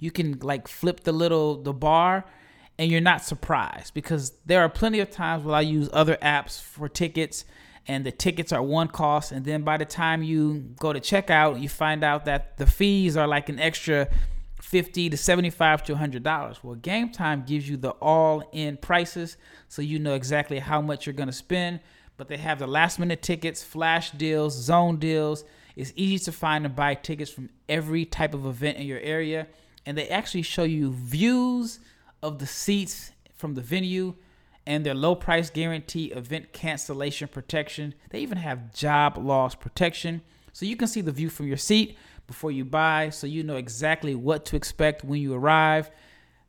You 0.00 0.10
can 0.12 0.38
like 0.40 0.68
flip 0.68 1.00
the 1.00 1.12
little 1.12 1.60
the 1.62 1.72
bar 1.72 2.24
and 2.78 2.88
you're 2.90 3.00
not 3.00 3.24
surprised 3.24 3.92
because 3.94 4.32
there 4.46 4.60
are 4.60 4.68
plenty 4.68 5.00
of 5.00 5.10
times 5.10 5.44
where 5.44 5.56
I 5.56 5.62
use 5.62 5.90
other 5.92 6.16
apps 6.22 6.62
for 6.62 6.88
tickets 6.88 7.44
and 7.88 8.06
the 8.06 8.12
tickets 8.12 8.52
are 8.52 8.62
one 8.62 8.86
cost 8.88 9.32
and 9.32 9.44
then 9.44 9.62
by 9.62 9.76
the 9.76 9.84
time 9.84 10.22
you 10.22 10.60
go 10.78 10.92
to 10.92 11.00
checkout 11.00 11.60
you 11.60 11.68
find 11.68 12.04
out 12.04 12.26
that 12.26 12.58
the 12.58 12.66
fees 12.66 13.16
are 13.16 13.26
like 13.26 13.48
an 13.48 13.58
extra 13.58 14.06
50 14.62 15.10
to 15.10 15.16
75 15.16 15.82
to 15.84 15.92
100 15.94 16.22
dollars. 16.22 16.62
Well 16.62 16.76
game 16.76 17.10
time 17.10 17.44
gives 17.44 17.68
you 17.68 17.76
the 17.76 17.90
all-in 18.00 18.76
prices 18.76 19.36
so 19.68 19.82
you 19.82 19.98
know 19.98 20.14
exactly 20.14 20.60
how 20.60 20.80
much 20.80 21.06
you're 21.06 21.14
going 21.14 21.28
to 21.28 21.32
spend 21.32 21.80
but 22.16 22.28
they 22.28 22.36
have 22.36 22.60
the 22.60 22.66
last 22.68 23.00
minute 23.00 23.20
tickets 23.22 23.64
flash 23.64 24.12
deals 24.12 24.54
zone 24.54 24.98
deals 24.98 25.44
it's 25.78 25.92
easy 25.96 26.24
to 26.24 26.32
find 26.32 26.66
and 26.66 26.76
buy 26.76 26.94
tickets 26.94 27.30
from 27.30 27.48
every 27.68 28.04
type 28.04 28.34
of 28.34 28.44
event 28.44 28.76
in 28.76 28.86
your 28.86 29.00
area 29.00 29.46
and 29.86 29.96
they 29.96 30.08
actually 30.08 30.42
show 30.42 30.64
you 30.64 30.92
views 30.92 31.78
of 32.22 32.38
the 32.38 32.46
seats 32.46 33.12
from 33.34 33.54
the 33.54 33.62
venue 33.62 34.14
and 34.66 34.84
their 34.84 34.94
low 34.94 35.14
price 35.14 35.48
guarantee 35.48 36.06
event 36.06 36.52
cancellation 36.52 37.28
protection 37.28 37.94
they 38.10 38.20
even 38.20 38.38
have 38.38 38.74
job 38.74 39.16
loss 39.16 39.54
protection 39.54 40.20
so 40.52 40.66
you 40.66 40.74
can 40.74 40.88
see 40.88 41.00
the 41.00 41.12
view 41.12 41.30
from 41.30 41.46
your 41.46 41.56
seat 41.56 41.96
before 42.26 42.50
you 42.50 42.64
buy 42.64 43.10
so 43.10 43.26
you 43.26 43.42
know 43.42 43.56
exactly 43.56 44.14
what 44.14 44.44
to 44.44 44.56
expect 44.56 45.04
when 45.04 45.20
you 45.20 45.34
arrive. 45.34 45.90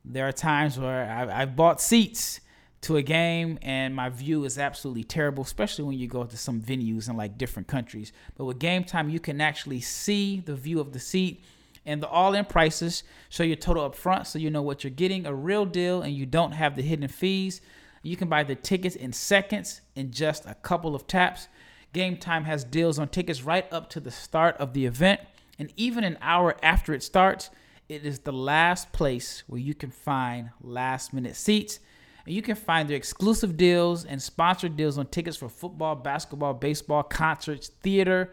There 0.04 0.28
are 0.28 0.32
times 0.32 0.78
where 0.78 1.10
I've, 1.10 1.28
I've 1.28 1.56
bought 1.56 1.80
seats 1.80 2.40
to 2.82 2.96
a 2.96 3.02
game 3.02 3.58
and 3.62 3.94
my 3.94 4.08
view 4.08 4.44
is 4.44 4.58
absolutely 4.58 5.04
terrible, 5.04 5.42
especially 5.42 5.84
when 5.84 5.98
you 5.98 6.06
go 6.06 6.24
to 6.24 6.36
some 6.36 6.60
venues 6.60 7.08
in 7.08 7.16
like 7.16 7.36
different 7.36 7.68
countries. 7.68 8.12
But 8.36 8.46
with 8.46 8.58
game 8.58 8.84
time, 8.84 9.10
you 9.10 9.20
can 9.20 9.40
actually 9.40 9.80
see 9.80 10.40
the 10.40 10.54
view 10.54 10.80
of 10.80 10.92
the 10.92 10.98
seat 10.98 11.44
and 11.84 12.02
the 12.02 12.08
all-in 12.08 12.44
prices 12.44 13.02
show 13.28 13.42
your 13.42 13.56
total 13.56 13.84
up 13.84 13.94
front 13.94 14.26
so 14.26 14.38
you 14.38 14.50
know 14.50 14.62
what 14.62 14.84
you're 14.84 14.90
getting 14.90 15.26
a 15.26 15.34
real 15.34 15.64
deal 15.64 16.02
and 16.02 16.14
you 16.14 16.26
don't 16.26 16.52
have 16.52 16.76
the 16.76 16.82
hidden 16.82 17.08
fees 17.08 17.62
you 18.02 18.16
can 18.18 18.28
buy 18.28 18.42
the 18.42 18.54
tickets 18.54 18.96
in 18.96 19.14
seconds 19.14 19.80
in 19.96 20.10
just 20.10 20.44
a 20.44 20.52
couple 20.56 20.94
of 20.94 21.06
taps 21.06 21.48
game 21.94 22.18
time 22.18 22.44
has 22.44 22.64
deals 22.64 22.98
on 22.98 23.08
tickets 23.08 23.42
right 23.42 23.66
up 23.72 23.88
to 23.88 23.98
the 23.98 24.10
start 24.10 24.54
of 24.58 24.74
the 24.74 24.84
event 24.84 25.20
and 25.60 25.70
even 25.76 26.04
an 26.04 26.16
hour 26.22 26.56
after 26.62 26.94
it 26.94 27.02
starts, 27.02 27.50
it 27.86 28.06
is 28.06 28.20
the 28.20 28.32
last 28.32 28.92
place 28.92 29.42
where 29.46 29.60
you 29.60 29.74
can 29.74 29.90
find 29.90 30.48
last 30.62 31.12
minute 31.12 31.36
seats. 31.36 31.80
And 32.26 32.34
you 32.34 32.42
can 32.42 32.56
find 32.56 32.88
their 32.88 32.96
exclusive 32.96 33.56
deals 33.56 34.04
and 34.04 34.20
sponsored 34.20 34.76
deals 34.76 34.98
on 34.98 35.06
tickets 35.06 35.36
for 35.36 35.48
football, 35.48 35.94
basketball, 35.94 36.54
baseball, 36.54 37.02
concerts, 37.02 37.68
theater, 37.68 38.32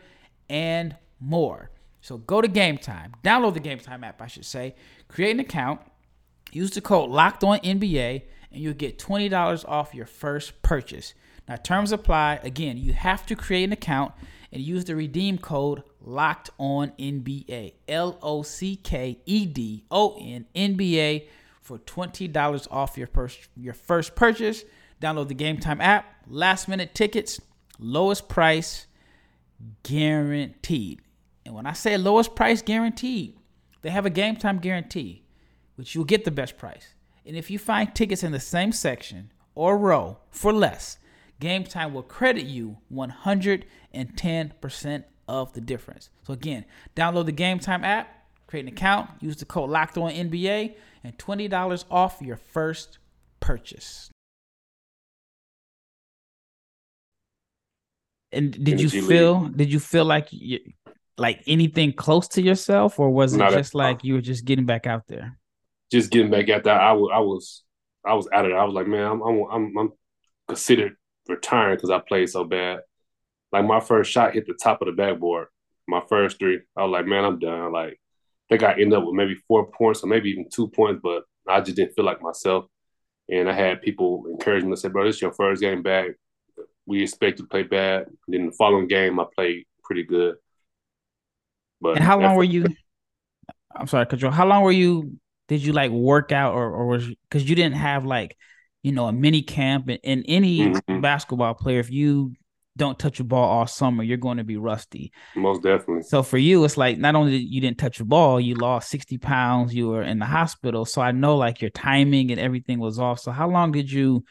and 0.50 0.96
more. 1.20 1.72
So 2.02 2.18
go 2.18 2.42
to 2.42 2.48
Game 2.48 2.78
Time, 2.78 3.14
download 3.24 3.54
the 3.54 3.60
Game 3.60 3.80
Time 3.80 4.04
app, 4.04 4.22
I 4.22 4.28
should 4.28 4.46
say, 4.46 4.76
create 5.08 5.32
an 5.32 5.40
account, 5.40 5.82
use 6.52 6.72
the 6.72 6.82
code 6.82 7.10
Locked 7.10 7.44
On 7.44 7.60
NBA, 7.60 8.22
and 8.52 8.62
you'll 8.62 8.74
get 8.74 8.98
twenty 9.00 9.30
dollars 9.30 9.66
off 9.66 9.94
your 9.94 10.06
first 10.06 10.62
purchase. 10.62 11.14
Now 11.48 11.56
terms 11.56 11.92
apply. 11.92 12.40
Again, 12.44 12.78
you 12.78 12.94
have 12.94 13.26
to 13.28 13.36
create 13.36 13.66
an 13.66 13.74
account 13.74 14.14
and 14.52 14.62
use 14.62 14.86
the 14.86 14.96
redeem 14.96 15.38
code 15.38 15.84
Locked 16.02 16.50
On 16.58 16.92
NBA. 17.00 17.74
L 17.88 18.18
O 18.22 18.42
C 18.44 18.76
K 18.76 19.20
E 19.26 19.46
D 19.46 19.86
O 19.92 20.18
N 20.20 20.46
NBA 20.56 21.28
for 21.68 21.78
twenty 21.80 22.30
dollars 22.30 22.66
off 22.72 22.98
your 22.98 23.08
first 23.08 23.50
your 23.58 23.74
first 23.74 24.16
purchase. 24.16 24.64
Download 25.02 25.28
the 25.28 25.34
Game 25.34 25.58
Time 25.58 25.82
app. 25.82 26.06
Last 26.28 26.70
minute 26.70 26.96
tickets, 26.96 27.42
lowest 27.78 28.30
price 28.30 28.88
guaranteed. 29.84 31.02
And 31.46 31.54
when 31.54 31.66
I 31.66 31.74
say 31.74 31.98
lowest 31.98 32.36
price 32.36 32.62
guaranteed, 32.62 33.36
they 33.82 33.90
have 33.90 34.06
a 34.06 34.10
Game 34.10 34.38
Time 34.38 34.60
guarantee, 34.60 35.26
which 35.76 35.94
you'll 35.94 36.06
get 36.06 36.24
the 36.24 36.32
best 36.32 36.58
price. 36.58 36.94
And 37.26 37.36
if 37.36 37.52
you 37.52 37.60
find 37.60 37.94
tickets 37.94 38.24
in 38.24 38.32
the 38.32 38.40
same 38.40 38.72
section 38.72 39.34
or 39.54 39.78
row 39.78 40.20
for 40.32 40.54
less, 40.54 41.00
Game 41.42 41.66
Time 41.66 41.94
will 41.94 42.02
credit 42.02 42.46
you 42.46 42.78
110% 42.94 45.04
of 45.28 45.52
the 45.52 45.62
difference. 45.62 46.10
So 46.24 46.32
again, 46.32 46.64
download 46.96 47.26
the 47.26 47.34
Game 47.34 47.60
Time 47.60 47.84
app, 47.84 48.08
create 48.48 48.64
an 48.64 48.70
account, 48.70 49.10
use 49.20 49.36
the 49.36 49.46
code 49.46 49.70
Locked 49.70 49.98
On 49.98 50.10
NBA, 50.10 50.76
and 51.08 51.18
twenty 51.18 51.48
dollars 51.48 51.86
off 51.90 52.22
your 52.22 52.36
first 52.38 53.00
purchase. 53.40 54.10
And 58.32 58.52
did 58.52 58.82
you 58.82 58.90
feel? 58.90 59.44
League. 59.44 59.58
Did 59.58 59.74
you 59.74 59.80
feel 59.80 60.06
like 60.06 60.28
you, 60.32 60.60
like 61.18 61.42
anything 61.48 61.94
close 61.94 62.28
to 62.30 62.42
yourself, 62.42 63.00
or 63.00 63.10
was 63.10 63.34
it 63.34 63.38
Not 63.38 63.54
just 63.54 63.74
like 63.74 64.04
you 64.04 64.16
were 64.16 64.22
just 64.22 64.46
getting 64.46 64.66
back 64.66 64.86
out 64.86 65.08
there? 65.08 65.40
Just 65.90 66.12
getting 66.12 66.30
back 66.30 66.50
out 66.50 66.66
there. 66.66 66.80
I 66.80 66.92
was, 66.92 67.10
I 67.14 67.20
was, 67.20 67.64
I 68.06 68.14
was 68.14 68.28
out 68.34 68.46
of 68.46 68.52
it. 68.52 68.56
I 68.56 68.66
was 68.66 68.74
like, 68.74 68.88
man, 68.88 69.06
I'm, 69.06 69.22
I'm, 69.22 69.44
I'm, 69.50 69.78
I'm 69.78 69.94
considered 70.50 70.98
retiring 71.30 71.78
because 71.78 71.90
I 71.90 72.00
played 72.00 72.30
so 72.30 72.44
bad. 72.44 72.82
Like 73.54 73.66
my 73.66 73.80
first 73.80 74.12
shot 74.12 74.34
hit 74.34 74.46
the 74.46 74.54
top 74.54 74.82
of 74.82 74.88
the 74.88 74.92
backboard. 74.92 75.48
My 75.88 76.02
first 76.10 76.38
three, 76.38 76.60
I 76.76 76.84
was 76.84 76.92
like, 76.92 77.06
man, 77.06 77.24
I'm 77.24 77.40
done. 77.40 77.72
Like, 77.72 77.92
I 77.92 77.96
think 78.50 78.64
I 78.64 78.74
ended 78.74 78.94
up 78.94 79.06
with 79.06 79.16
maybe 79.16 79.36
four 79.48 79.70
points 79.72 80.04
or 80.04 80.08
maybe 80.08 80.30
even 80.30 80.50
two 80.50 80.68
points, 80.68 81.02
but 81.04 81.24
I 81.48 81.62
just 81.62 81.76
didn't 81.78 81.94
feel 81.96 82.06
like 82.06 82.22
myself. 82.22 82.66
And 83.30 83.50
I 83.50 83.54
had 83.54 83.82
people 83.82 84.26
encourage 84.30 84.64
me 84.64 84.72
to 84.72 84.78
say, 84.78 84.90
bro, 84.90 85.06
this 85.06 85.18
is 85.18 85.22
your 85.22 85.34
first 85.34 85.62
game 85.62 85.82
back. 85.82 86.12
We 86.86 87.04
expect 87.04 87.40
you 87.40 87.46
to 87.46 87.50
play 87.50 87.64
bad. 87.64 88.08
And 88.08 88.16
then 88.28 88.46
the 88.48 88.52
following 88.54 88.88
game, 88.88 89.20
I 89.20 89.26
played 89.36 89.66
pretty 89.84 90.04
good. 90.04 90.36
But 91.82 91.98
and 91.98 92.04
how 92.04 92.20
long 92.20 92.36
were 92.36 92.44
you? 92.44 92.66
I'm 93.76 93.88
sorry, 93.88 94.06
Control. 94.06 94.32
How 94.32 94.48
long 94.48 94.64
were 94.64 94.72
you? 94.72 95.20
Did 95.48 95.62
you 95.64 95.74
like 95.74 95.92
work 95.92 96.32
out, 96.32 96.54
or 96.56 96.72
or 96.72 96.88
was 96.88 97.08
because 97.08 97.48
you 97.48 97.56
didn't 97.56 97.76
have 97.76 98.06
like, 98.06 98.38
you 98.84 98.92
know, 98.92 99.08
a 99.08 99.14
mini 99.14 99.42
camp 99.42 99.88
and, 99.90 100.00
and 100.04 100.26
any 100.28 100.60
mm-hmm. 100.60 101.02
basketball 101.02 101.54
player, 101.54 101.80
if 101.80 101.92
you 101.92 102.34
don't 102.78 102.98
touch 102.98 103.20
a 103.20 103.24
ball 103.24 103.50
all 103.50 103.68
summer, 103.68 104.04
you're 104.04 104.18
going 104.18 104.38
to 104.38 104.44
be 104.44 104.58
rusty. 104.58 105.12
Most 105.36 105.64
definitely. 105.64 106.04
So 106.04 106.24
for 106.24 106.38
you, 106.38 106.64
it's 106.64 106.78
like 106.78 106.98
not 106.98 107.16
only 107.16 107.38
you 107.38 107.60
didn't 107.60 107.78
touch 107.78 108.00
a 108.00 108.06
ball, 108.06 108.40
you 108.40 108.56
lost 108.56 108.90
60 108.90 109.18
pounds, 109.18 109.74
you 109.74 109.90
were 109.90 110.04
in 110.04 110.20
the 110.20 110.26
hospital. 110.26 110.86
So 110.86 111.02
I 111.02 111.12
know 111.12 111.36
like 111.36 111.62
your 111.62 111.72
timing 111.72 112.32
and 112.32 112.40
everything 112.40 112.80
was 112.80 113.00
off. 113.00 113.20
So 113.20 113.32
how 113.32 113.50
long 113.50 113.72
did 113.72 113.92
you 113.92 114.24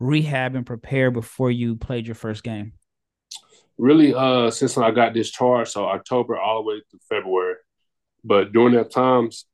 rehab 0.00 0.54
and 0.54 0.64
prepare 0.64 1.10
before 1.10 1.50
you 1.50 1.76
played 1.76 2.06
your 2.06 2.14
first 2.14 2.42
game? 2.42 2.72
Really, 3.76 4.14
uh, 4.14 4.50
since 4.50 4.76
I 4.76 4.90
got 4.90 5.12
discharged, 5.12 5.70
so 5.70 5.86
October 5.86 6.36
all 6.36 6.62
the 6.62 6.68
way 6.68 6.82
to 6.90 6.98
February. 7.08 7.54
But 8.24 8.52
during 8.52 8.74
that 8.74 8.90
times, 8.90 9.46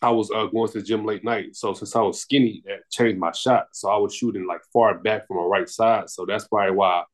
I 0.00 0.10
was 0.10 0.30
uh, 0.30 0.46
going 0.46 0.68
to 0.72 0.80
the 0.80 0.84
gym 0.84 1.04
late 1.04 1.22
night. 1.22 1.54
So 1.54 1.74
since 1.74 1.94
I 1.94 2.00
was 2.00 2.20
skinny, 2.20 2.62
that 2.66 2.90
changed 2.90 3.20
my 3.20 3.30
shot. 3.30 3.68
So 3.72 3.88
I 3.88 3.96
was 3.98 4.14
shooting 4.14 4.46
like 4.46 4.60
far 4.72 4.98
back 4.98 5.26
from 5.26 5.36
my 5.36 5.44
right 5.44 5.68
side. 5.68 6.10
So 6.10 6.26
that's 6.26 6.48
probably 6.48 6.74
why 6.74 7.04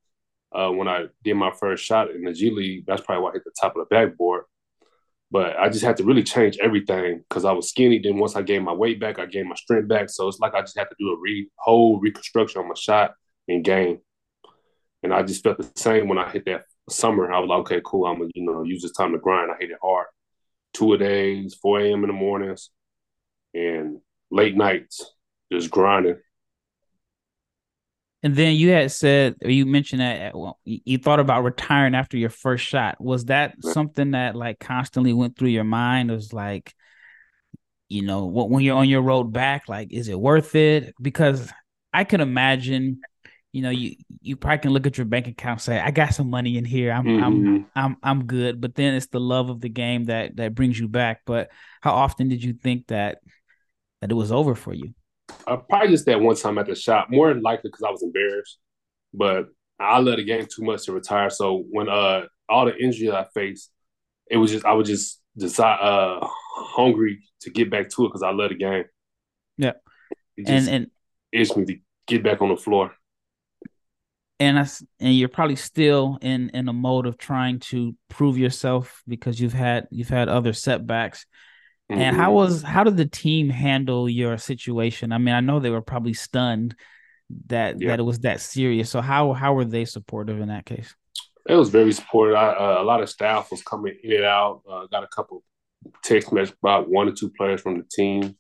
uh, 0.53 0.71
when 0.71 0.89
I 0.89 1.07
did 1.25 1.35
my 1.35 1.53
first 1.59 1.85
shot 1.85 2.11
in 2.11 2.25
the 2.25 2.33
G 2.33 2.51
League. 2.51 2.85
That's 2.87 3.03
probably 3.03 3.23
why 3.23 3.31
I 3.31 3.33
hit 3.35 3.45
the 3.45 3.53
top 3.61 3.77
of 3.77 3.87
the 3.89 3.95
backboard. 3.95 4.45
But 5.31 5.59
I 5.59 5.69
just 5.69 5.85
had 5.85 5.99
to 5.99 6.05
really 6.05 6.23
change 6.23 6.57
everything 6.59 7.23
because 7.29 7.45
I 7.45 7.53
was 7.53 7.69
skinny. 7.69 7.99
Then 7.99 8.17
once 8.17 8.35
I 8.35 8.43
gained 8.43 8.65
my 8.65 8.73
weight 8.73 8.99
back, 8.99 9.19
I 9.19 9.27
gained 9.27 9.51
my 9.51 9.57
strength 9.57 9.89
back. 9.89 10.09
So 10.09 10.27
it's 10.27 10.39
like 10.39 10.55
I 10.55 10.63
just 10.63 10.79
had 10.79 10.89
to 10.89 10.97
do 10.99 11.11
a 11.11 11.21
re- 11.21 11.51
whole 11.57 12.01
reconstruction 12.01 12.63
on 12.63 12.69
my 12.69 12.75
shot 12.75 13.13
and 13.47 13.63
game. 13.63 13.99
And 15.03 15.13
I 15.13 15.23
just 15.23 15.43
felt 15.43 15.59
the 15.59 15.71
same 15.77 16.09
when 16.09 16.19
I 16.19 16.31
hit 16.31 16.47
that 16.47 16.65
summer. 16.89 17.31
I 17.31 17.41
was 17.41 17.49
like, 17.49 17.61
okay, 17.61 17.81
cool. 17.85 18.07
I'm 18.07 18.19
gonna 18.19 18.31
you 18.35 18.45
know 18.45 18.63
use 18.63 18.83
this 18.83 18.93
time 18.93 19.13
to 19.13 19.19
grind. 19.19 19.51
I 19.51 19.57
hit 19.61 19.71
it 19.71 19.79
hard, 19.83 20.07
two 20.73 20.95
a 20.95 20.99
days, 20.99 21.55
4 21.61 21.81
a.m. 21.81 22.05
in 22.05 22.09
the 22.09 22.15
mornings, 22.15 22.71
and 23.55 23.99
late 24.31 24.57
nights, 24.57 25.13
just 25.53 25.71
grinding. 25.71 26.17
And 28.23 28.35
then 28.35 28.57
you 28.57 28.71
had 28.71 28.91
said, 28.91 29.37
or 29.45 29.51
you 29.51 29.65
mentioned 29.65 30.01
that 30.01 30.37
well, 30.37 30.59
you 30.65 30.99
thought 30.99 31.21
about 31.21 31.45
retiring 31.45 31.95
after 31.95 32.17
your 32.17 32.31
first 32.31 32.65
shot. 32.65 33.01
Was 33.01 33.27
that 33.27 33.55
something 33.61 34.11
that 34.11 34.35
like 34.35 34.59
constantly 34.59 35.13
went 35.13 35.37
through 35.37 35.51
your 35.51 35.65
mind? 35.65 36.11
It 36.11 36.15
was 36.15 36.33
like, 36.33 36.75
you 37.89 38.03
know, 38.03 38.27
when 38.27 38.65
you're 38.65 38.77
on 38.77 38.89
your 38.89 39.03
road 39.03 39.33
back, 39.33 39.69
like, 39.69 39.93
is 39.93 40.09
it 40.09 40.19
worth 40.19 40.55
it? 40.57 40.95
Because 41.01 41.49
I 41.93 42.03
can 42.03 42.21
imagine, 42.21 43.01
you 43.53 43.63
know, 43.63 43.71
you 43.71 43.95
you 44.21 44.37
probably 44.37 44.59
can 44.59 44.73
look 44.73 44.87
at 44.87 44.99
your 44.99 45.07
bank 45.07 45.29
account, 45.29 45.61
say, 45.61 45.79
I 45.79 45.93
got 45.93 46.13
some 46.13 46.29
money 46.29 46.59
in 46.59 46.65
here, 46.65 46.91
I'm 46.91 47.05
mm-hmm. 47.05 47.25
I'm 47.25 47.67
I'm 47.77 47.97
I'm 48.03 48.25
good. 48.25 48.61
But 48.61 48.75
then 48.75 48.95
it's 48.95 49.07
the 49.07 49.21
love 49.21 49.49
of 49.49 49.61
the 49.61 49.69
game 49.69 50.07
that 50.07 50.37
that 50.37 50.57
brings 50.57 50.79
you 50.79 50.89
back. 50.89 51.21
But 51.25 51.51
how 51.81 51.93
often 51.93 52.29
did 52.29 52.43
you 52.43 52.53
think 52.53 52.89
that 52.89 53.19
that 54.01 54.11
it 54.11 54.15
was 54.15 54.33
over 54.33 54.57
for 54.57 54.75
you? 54.75 54.93
Uh, 55.49 55.57
probably 55.57 55.89
just 55.89 56.07
that 56.07 56.21
one 56.21 56.37
time 56.37 56.59
at 56.59 56.67
the 56.67 56.75
shop. 56.75 57.09
More 57.11 57.33
than 57.33 57.43
likely 57.43 57.71
because 57.71 57.83
I 57.83 57.91
was 57.91 58.03
embarrassed, 58.03 58.59
but 59.15 59.47
I 59.79 59.99
love 59.99 60.17
the 60.17 60.25
game 60.25 60.47
too 60.47 60.63
much 60.63 60.85
to 60.85 60.93
retire. 60.93 61.31
So 61.31 61.65
when 61.71 61.89
uh 61.89 62.23
all 62.49 62.67
the 62.67 62.77
injuries 62.77 63.11
I 63.11 63.27
faced, 63.35 63.71
it 64.31 64.37
was 64.37 64.51
just 64.51 64.67
I 64.67 64.73
was 64.73 64.89
just 64.89 65.21
decide 65.37 65.81
uh 65.81 66.27
hungry 66.55 67.21
to 67.41 67.51
get 67.51 67.71
back 67.71 67.89
to 67.91 68.05
it 68.05 68.09
because 68.09 68.23
I 68.23 68.31
love 68.31 68.51
the 68.51 68.57
game. 68.57 68.85
Yeah, 69.57 69.73
and 70.47 70.69
and 70.69 70.87
it's 71.33 71.57
me 71.57 71.65
to 71.65 71.77
get 72.07 72.23
back 72.23 72.43
on 72.43 72.49
the 72.51 72.57
floor. 72.57 72.93
And 74.41 74.59
I, 74.59 74.69
and 75.01 75.17
you're 75.17 75.29
probably 75.29 75.57
still 75.57 76.19
in 76.21 76.51
in 76.51 76.69
a 76.69 76.73
mode 76.73 77.07
of 77.07 77.19
trying 77.19 77.59
to 77.61 77.97
prove 78.09 78.39
yourself 78.39 79.03
because 79.09 79.41
you've 79.41 79.53
had 79.53 79.89
you've 79.91 80.09
had 80.09 80.29
other 80.29 80.53
setbacks. 80.53 81.27
Mm-hmm. 81.91 82.01
And 82.01 82.17
how 82.17 82.33
was 82.33 82.63
how 82.63 82.85
did 82.85 82.97
the 82.97 83.07
team 83.07 83.49
handle 83.49 84.09
your 84.09 84.37
situation? 84.37 85.13
I 85.13 85.19
mean, 85.19 85.35
I 85.35 85.41
know 85.41 85.59
they 85.59 85.71
were 85.71 85.83
probably 85.83 86.15
stunned 86.15 86.75
that 87.47 87.81
yeah. 87.81 87.89
that 87.89 88.01
it 88.01 88.03
was 88.03 88.21
that 88.21 88.41
serious. 88.41 88.91
So 88.91 89.01
how 89.01 89.33
how 89.33 89.55
were 89.55 89.65
they 89.65 89.85
supportive 89.85 90.41
in 90.41 90.49
that 90.49 90.67
case? 90.67 90.95
It 91.49 91.55
was 91.55 91.71
very 91.71 91.93
supportive. 91.93 92.37
I, 92.37 92.49
uh, 92.49 92.77
a 92.81 92.85
lot 92.85 93.03
of 93.03 93.09
staff 93.09 93.51
was 93.51 93.63
coming 93.63 93.97
in 94.05 94.13
and 94.13 94.25
out. 94.25 94.63
Uh, 94.71 94.87
got 94.87 95.03
a 95.03 95.09
couple 95.09 95.43
text 96.05 96.31
messages 96.31 96.57
about 96.63 96.91
one 96.91 97.09
or 97.09 97.13
two 97.13 97.31
players 97.31 97.63
from 97.63 97.79
the 97.79 97.85
team, 97.91 98.37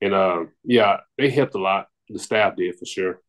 and 0.00 0.14
uh, 0.14 0.44
yeah, 0.64 1.00
they 1.18 1.28
helped 1.28 1.54
a 1.54 1.58
lot. 1.58 1.88
The 2.08 2.18
staff 2.18 2.56
did 2.56 2.78
for 2.78 2.86
sure. 2.86 3.20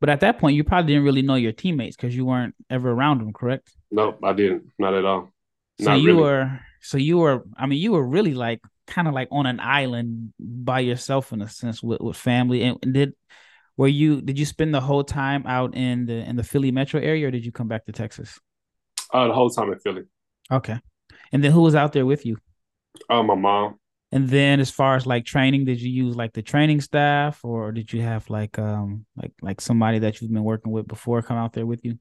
But 0.00 0.08
at 0.08 0.20
that 0.20 0.38
point, 0.38 0.56
you 0.56 0.64
probably 0.64 0.94
didn't 0.94 1.04
really 1.04 1.22
know 1.22 1.34
your 1.34 1.52
teammates 1.52 1.94
because 1.94 2.16
you 2.16 2.24
weren't 2.24 2.54
ever 2.70 2.90
around 2.90 3.20
them, 3.20 3.32
correct? 3.34 3.70
No, 3.90 4.16
I 4.22 4.32
didn't. 4.32 4.70
Not 4.78 4.94
at 4.94 5.04
all. 5.04 5.30
So 5.78 5.90
Not 5.90 6.00
you 6.00 6.06
really. 6.08 6.22
were, 6.22 6.60
so 6.80 6.98
you 6.98 7.18
were. 7.18 7.44
I 7.56 7.66
mean, 7.66 7.80
you 7.80 7.92
were 7.92 8.06
really 8.06 8.34
like 8.34 8.60
kind 8.86 9.08
of 9.08 9.14
like 9.14 9.28
on 9.30 9.46
an 9.46 9.60
island 9.60 10.32
by 10.38 10.80
yourself 10.80 11.32
in 11.32 11.42
a 11.42 11.48
sense 11.48 11.82
with, 11.82 12.00
with 12.00 12.16
family. 12.16 12.62
And, 12.62 12.78
did 12.92 13.14
were 13.76 13.88
you 13.88 14.20
did 14.20 14.38
you 14.38 14.44
spend 14.44 14.74
the 14.74 14.80
whole 14.80 15.04
time 15.04 15.46
out 15.46 15.74
in 15.74 16.06
the 16.06 16.28
in 16.28 16.36
the 16.36 16.42
Philly 16.42 16.70
metro 16.70 17.00
area, 17.00 17.28
or 17.28 17.30
did 17.30 17.44
you 17.44 17.52
come 17.52 17.68
back 17.68 17.86
to 17.86 17.92
Texas? 17.92 18.38
Uh, 19.12 19.28
the 19.28 19.34
whole 19.34 19.50
time 19.50 19.72
in 19.72 19.78
Philly. 19.78 20.02
Okay, 20.50 20.78
and 21.32 21.42
then 21.42 21.52
who 21.52 21.62
was 21.62 21.74
out 21.74 21.92
there 21.92 22.06
with 22.06 22.26
you? 22.26 22.36
Uh, 23.08 23.22
my 23.22 23.34
mom. 23.34 23.76
And 24.12 24.28
then 24.28 24.58
as 24.58 24.70
far 24.70 24.96
as 24.96 25.06
like 25.06 25.24
training, 25.24 25.66
did 25.66 25.80
you 25.80 25.90
use 25.90 26.16
like 26.16 26.32
the 26.32 26.42
training 26.42 26.80
staff 26.80 27.44
or 27.44 27.70
did 27.70 27.92
you 27.92 28.02
have 28.02 28.28
like 28.28 28.58
um 28.58 29.06
like 29.16 29.32
like 29.40 29.60
somebody 29.60 30.00
that 30.00 30.20
you've 30.20 30.32
been 30.32 30.42
working 30.42 30.72
with 30.72 30.88
before 30.88 31.22
come 31.22 31.36
out 31.36 31.52
there 31.52 31.66
with 31.66 31.84
you? 31.84 31.98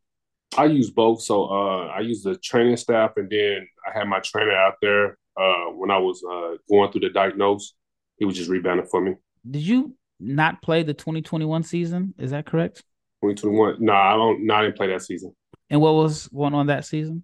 I 0.58 0.66
use 0.66 0.90
both. 0.90 1.22
So 1.22 1.46
uh 1.46 1.88
I 1.88 2.00
use 2.02 2.24
the 2.24 2.36
training 2.38 2.78
staff 2.78 3.12
and 3.18 3.30
then 3.30 3.68
I 3.88 3.98
had 3.98 4.08
my 4.08 4.20
trainer 4.20 4.54
out 4.54 4.76
there 4.82 5.18
uh 5.40 5.66
when 5.76 5.92
I 5.92 5.98
was 5.98 6.24
uh 6.24 6.58
going 6.70 6.92
through 6.92 7.02
the 7.02 7.10
diagnose. 7.10 7.74
He 8.18 8.26
was 8.26 8.36
just 8.36 8.50
rebounding 8.50 8.88
for 8.88 9.02
me. 9.02 9.16
Did 9.50 9.62
you 9.62 9.96
not 10.20 10.62
play 10.62 10.84
the 10.84 10.94
2021 10.94 11.64
season? 11.64 12.14
Is 12.18 12.32
that 12.32 12.46
correct? 12.46 12.84
2021. 13.24 13.78
No, 13.80 13.94
I 13.94 14.16
don't 14.16 14.46
not 14.46 14.62
didn't 14.62 14.78
play 14.78 14.88
that 14.88 15.02
season. 15.02 15.36
And 15.70 15.82
what 15.82 15.94
was 15.94 16.28
going 16.28 16.54
on 16.54 16.68
that 16.68 16.86
season? 16.86 17.24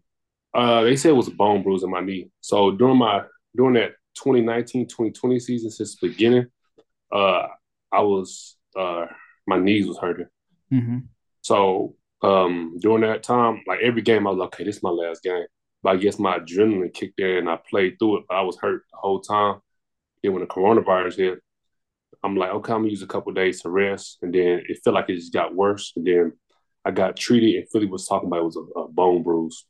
Uh 0.54 0.84
they 0.84 0.96
said 0.96 1.10
it 1.10 1.16
was 1.16 1.28
a 1.28 1.32
bone 1.32 1.64
bruise 1.64 1.84
in 1.84 1.90
my 1.90 2.02
knee. 2.02 2.30
So 2.42 2.72
during 2.72 2.98
my 2.98 3.24
during 3.56 3.74
that 3.76 3.92
2019 4.16 4.88
2020 4.88 5.40
season 5.40 5.70
since 5.70 5.96
the 5.96 6.08
beginning, 6.08 6.48
uh, 7.12 7.48
I 7.92 8.02
was 8.02 8.58
uh, 8.76 9.06
my 9.48 9.58
knees 9.58 9.88
was 9.88 9.98
hurting. 9.98 10.28
Mm-hmm. 10.72 11.00
So 11.42 11.96
um, 12.22 12.78
during 12.80 13.02
that 13.02 13.24
time, 13.24 13.62
like 13.68 13.80
every 13.82 14.02
game, 14.02 14.28
I 14.28 14.32
was 14.32 14.40
like, 14.40 14.48
okay, 14.48 14.64
this 14.64 14.78
is 14.78 14.84
my 14.84 14.90
last 14.90 15.24
game. 15.24 15.46
But 15.84 15.96
I 15.96 15.98
guess 15.98 16.18
my 16.18 16.40
adrenaline 16.40 16.94
kicked 16.94 17.20
in 17.20 17.38
and 17.38 17.50
I 17.50 17.58
played 17.70 17.98
through 18.00 18.20
it. 18.20 18.26
But 18.28 18.36
I 18.36 18.42
was 18.42 18.58
hurt 18.60 18.84
the 18.92 18.98
whole 18.98 19.22
time. 19.22 19.60
Then 20.24 20.34
when 20.34 20.42
the 20.42 20.48
coronavirus 20.48 21.18
hit, 21.18 21.40
I'm 22.24 22.36
like, 22.36 22.50
okay, 22.50 22.74
I'm 22.74 22.80
gonna 22.80 22.90
use 22.90 23.04
a 23.04 23.08
couple 23.08 23.32
days 23.34 23.62
to 23.62 23.70
rest. 23.70 24.18
And 24.22 24.34
then 24.34 24.64
it 24.68 24.80
felt 24.84 24.96
like 24.96 25.10
it 25.10 25.16
just 25.16 25.34
got 25.34 25.54
worse. 25.54 25.94
And 25.96 26.08
then 26.08 26.34
I 26.84 26.92
got 26.92 27.18
treated, 27.18 27.56
and 27.56 27.70
Philly 27.70 27.88
was 27.88 28.08
talking 28.08 28.28
about 28.28 28.42
it 28.42 28.46
was 28.46 28.58
a, 28.58 28.80
a 28.80 28.88
bone 28.88 29.24
bruise. 29.24 29.66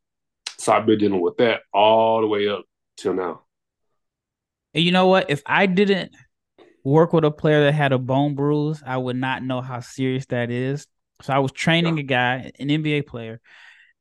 So 0.58 0.72
I've 0.72 0.86
been 0.86 1.00
dealing 1.00 1.22
with 1.22 1.38
that 1.38 1.62
all 1.74 2.22
the 2.22 2.28
way 2.28 2.48
up 2.48 2.64
till 2.98 3.14
now. 3.14 3.42
And 4.74 4.84
you 4.84 4.92
know 4.92 5.08
what? 5.08 5.30
If 5.30 5.42
I 5.46 5.66
didn't 5.66 6.12
work 6.84 7.14
with 7.14 7.26
a 7.26 7.32
player 7.32 7.64
that 7.64 7.74
had 7.74 7.92
a 7.92 7.98
bone 7.98 8.36
bruise, 8.36 8.84
I 8.86 8.98
would 8.98 9.16
not 9.16 9.44
know 9.44 9.62
how 9.62 9.80
serious 9.80 10.26
that 10.28 10.52
is. 10.52 10.88
So 11.22 11.34
I 11.34 11.40
was 11.40 11.52
training 11.52 12.00
a 12.00 12.04
guy, 12.04 12.52
an 12.60 12.68
NBA 12.68 13.08
player, 13.08 13.40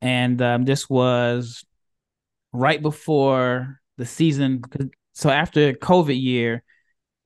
and 0.00 0.40
um, 0.42 0.64
this 0.64 0.90
was 0.90 1.64
right 2.52 2.80
before 2.80 3.80
the 3.96 4.06
season. 4.06 4.62
So 5.12 5.30
after 5.30 5.72
COVID 5.72 6.20
year, 6.20 6.62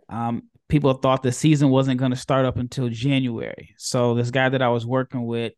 um, 0.08 0.44
people 0.68 0.92
thought 0.94 1.22
the 1.22 1.32
season 1.32 1.70
wasn't 1.70 1.98
going 1.98 2.10
to 2.10 2.16
start 2.16 2.44
up 2.44 2.58
until 2.58 2.88
January. 2.88 3.74
So 3.78 4.14
this 4.14 4.30
guy 4.30 4.48
that 4.48 4.62
I 4.62 4.68
was 4.68 4.86
working 4.86 5.24
with, 5.26 5.54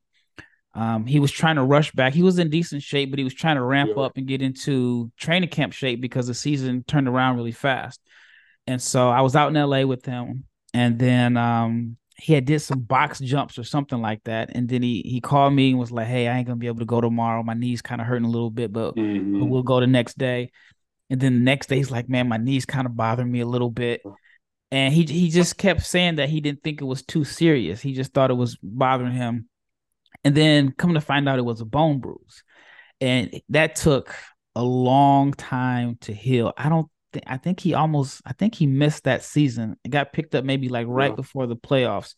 um, 0.74 1.06
he 1.06 1.18
was 1.18 1.32
trying 1.32 1.56
to 1.56 1.64
rush 1.64 1.90
back. 1.92 2.14
He 2.14 2.22
was 2.22 2.38
in 2.38 2.48
decent 2.48 2.82
shape, 2.82 3.10
but 3.10 3.18
he 3.18 3.24
was 3.24 3.34
trying 3.34 3.56
to 3.56 3.62
ramp 3.62 3.90
yeah. 3.96 4.04
up 4.04 4.16
and 4.16 4.26
get 4.26 4.40
into 4.40 5.10
training 5.18 5.48
camp 5.48 5.72
shape 5.72 6.00
because 6.00 6.28
the 6.28 6.34
season 6.34 6.84
turned 6.86 7.08
around 7.08 7.36
really 7.36 7.52
fast. 7.52 8.00
And 8.66 8.80
so 8.80 9.08
I 9.08 9.22
was 9.22 9.34
out 9.34 9.54
in 9.54 9.60
LA 9.60 9.82
with 9.82 10.04
him, 10.04 10.44
and 10.72 10.98
then 10.98 11.36
um, 11.36 11.96
he 12.20 12.32
had 12.34 12.44
did 12.44 12.60
some 12.60 12.80
box 12.80 13.18
jumps 13.18 13.58
or 13.58 13.64
something 13.64 14.00
like 14.00 14.22
that. 14.24 14.50
And 14.54 14.68
then 14.68 14.82
he 14.82 15.02
he 15.02 15.20
called 15.20 15.54
me 15.54 15.70
and 15.70 15.78
was 15.78 15.92
like, 15.92 16.06
"Hey, 16.06 16.28
I 16.28 16.38
ain't 16.38 16.46
gonna 16.46 16.56
be 16.56 16.66
able 16.66 16.80
to 16.80 16.84
go 16.84 17.00
tomorrow. 17.00 17.42
My 17.42 17.54
knees 17.54 17.82
kind 17.82 18.00
of 18.00 18.06
hurting 18.06 18.26
a 18.26 18.30
little 18.30 18.50
bit, 18.50 18.72
but, 18.72 18.96
mm-hmm. 18.96 19.40
but 19.40 19.46
we'll 19.46 19.62
go 19.62 19.80
the 19.80 19.86
next 19.86 20.18
day." 20.18 20.50
And 21.08 21.20
then 21.20 21.34
the 21.34 21.40
next 21.40 21.68
day, 21.68 21.76
he's 21.76 21.90
like, 21.90 22.08
"Man, 22.08 22.28
my 22.28 22.36
knees 22.36 22.66
kind 22.66 22.86
of 22.86 22.96
bothering 22.96 23.30
me 23.30 23.40
a 23.40 23.46
little 23.46 23.70
bit." 23.70 24.02
And 24.70 24.94
he 24.94 25.04
he 25.04 25.30
just 25.30 25.56
kept 25.56 25.82
saying 25.82 26.16
that 26.16 26.28
he 26.28 26.40
didn't 26.40 26.62
think 26.62 26.80
it 26.80 26.84
was 26.84 27.02
too 27.02 27.24
serious. 27.24 27.80
He 27.80 27.94
just 27.94 28.12
thought 28.12 28.30
it 28.30 28.34
was 28.34 28.56
bothering 28.62 29.12
him 29.12 29.48
and 30.24 30.34
then 30.34 30.72
come 30.72 30.94
to 30.94 31.00
find 31.00 31.28
out 31.28 31.38
it 31.38 31.44
was 31.44 31.60
a 31.60 31.64
bone 31.66 31.98
bruise. 32.00 32.44
And 33.00 33.40
that 33.48 33.76
took 33.76 34.14
a 34.54 34.62
long 34.62 35.32
time 35.32 35.96
to 36.02 36.12
heal. 36.12 36.52
I 36.56 36.68
don't 36.68 36.88
think 37.12 37.24
I 37.26 37.36
think 37.36 37.60
he 37.60 37.74
almost 37.74 38.22
I 38.24 38.32
think 38.32 38.54
he 38.54 38.66
missed 38.66 39.04
that 39.04 39.22
season. 39.22 39.76
It 39.84 39.90
got 39.90 40.12
picked 40.12 40.34
up 40.34 40.44
maybe 40.44 40.68
like 40.68 40.86
right 40.88 41.10
yeah. 41.10 41.16
before 41.16 41.46
the 41.46 41.56
playoffs. 41.56 42.14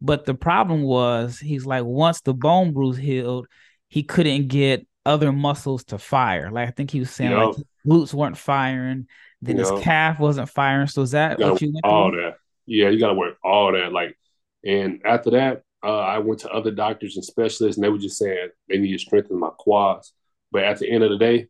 But 0.00 0.24
the 0.24 0.34
problem 0.34 0.82
was 0.82 1.38
he's 1.38 1.66
like 1.66 1.84
once 1.84 2.20
the 2.20 2.34
bone 2.34 2.72
bruise 2.72 2.96
healed, 2.96 3.46
he 3.88 4.02
couldn't 4.02 4.48
get 4.48 4.86
other 5.04 5.32
muscles 5.32 5.84
to 5.84 5.98
fire. 5.98 6.50
Like 6.50 6.68
I 6.68 6.70
think 6.72 6.90
he 6.90 7.00
was 7.00 7.10
saying 7.10 7.30
yep. 7.30 7.46
like 7.46 7.56
glutes 7.86 8.12
weren't 8.12 8.36
firing, 8.36 9.06
then 9.40 9.56
yep. 9.56 9.66
his 9.66 9.82
calf 9.82 10.18
wasn't 10.18 10.50
firing. 10.50 10.88
So 10.88 11.02
is 11.02 11.12
that 11.12 11.38
you 11.38 11.50
what 11.50 11.62
you 11.62 11.72
went 11.72 11.84
all 11.84 12.10
through? 12.10 12.22
that? 12.22 12.36
Yeah, 12.66 12.88
you 12.88 12.98
gotta 12.98 13.14
work 13.14 13.36
all 13.42 13.72
that. 13.72 13.92
Like 13.92 14.18
and 14.64 15.00
after 15.04 15.30
that, 15.30 15.62
uh, 15.84 15.98
I 15.98 16.18
went 16.18 16.40
to 16.40 16.50
other 16.50 16.72
doctors 16.72 17.16
and 17.16 17.24
specialists, 17.24 17.76
and 17.76 17.84
they 17.84 17.88
were 17.88 17.98
just 17.98 18.18
saying 18.18 18.48
they 18.68 18.78
need 18.78 18.92
to 18.92 18.98
strengthen 18.98 19.38
my 19.38 19.50
quads. 19.56 20.12
But 20.50 20.64
at 20.64 20.78
the 20.78 20.90
end 20.90 21.04
of 21.04 21.10
the 21.10 21.18
day, 21.18 21.46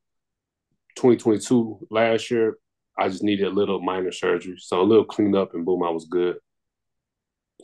2022 0.96 1.86
last 1.90 2.30
year, 2.30 2.58
I 2.98 3.08
just 3.08 3.22
needed 3.22 3.46
a 3.46 3.50
little 3.50 3.80
minor 3.80 4.12
surgery, 4.12 4.56
so 4.58 4.80
a 4.80 4.82
little 4.82 5.04
cleanup, 5.04 5.54
and 5.54 5.64
boom, 5.64 5.82
I 5.82 5.90
was 5.90 6.06
good. 6.06 6.36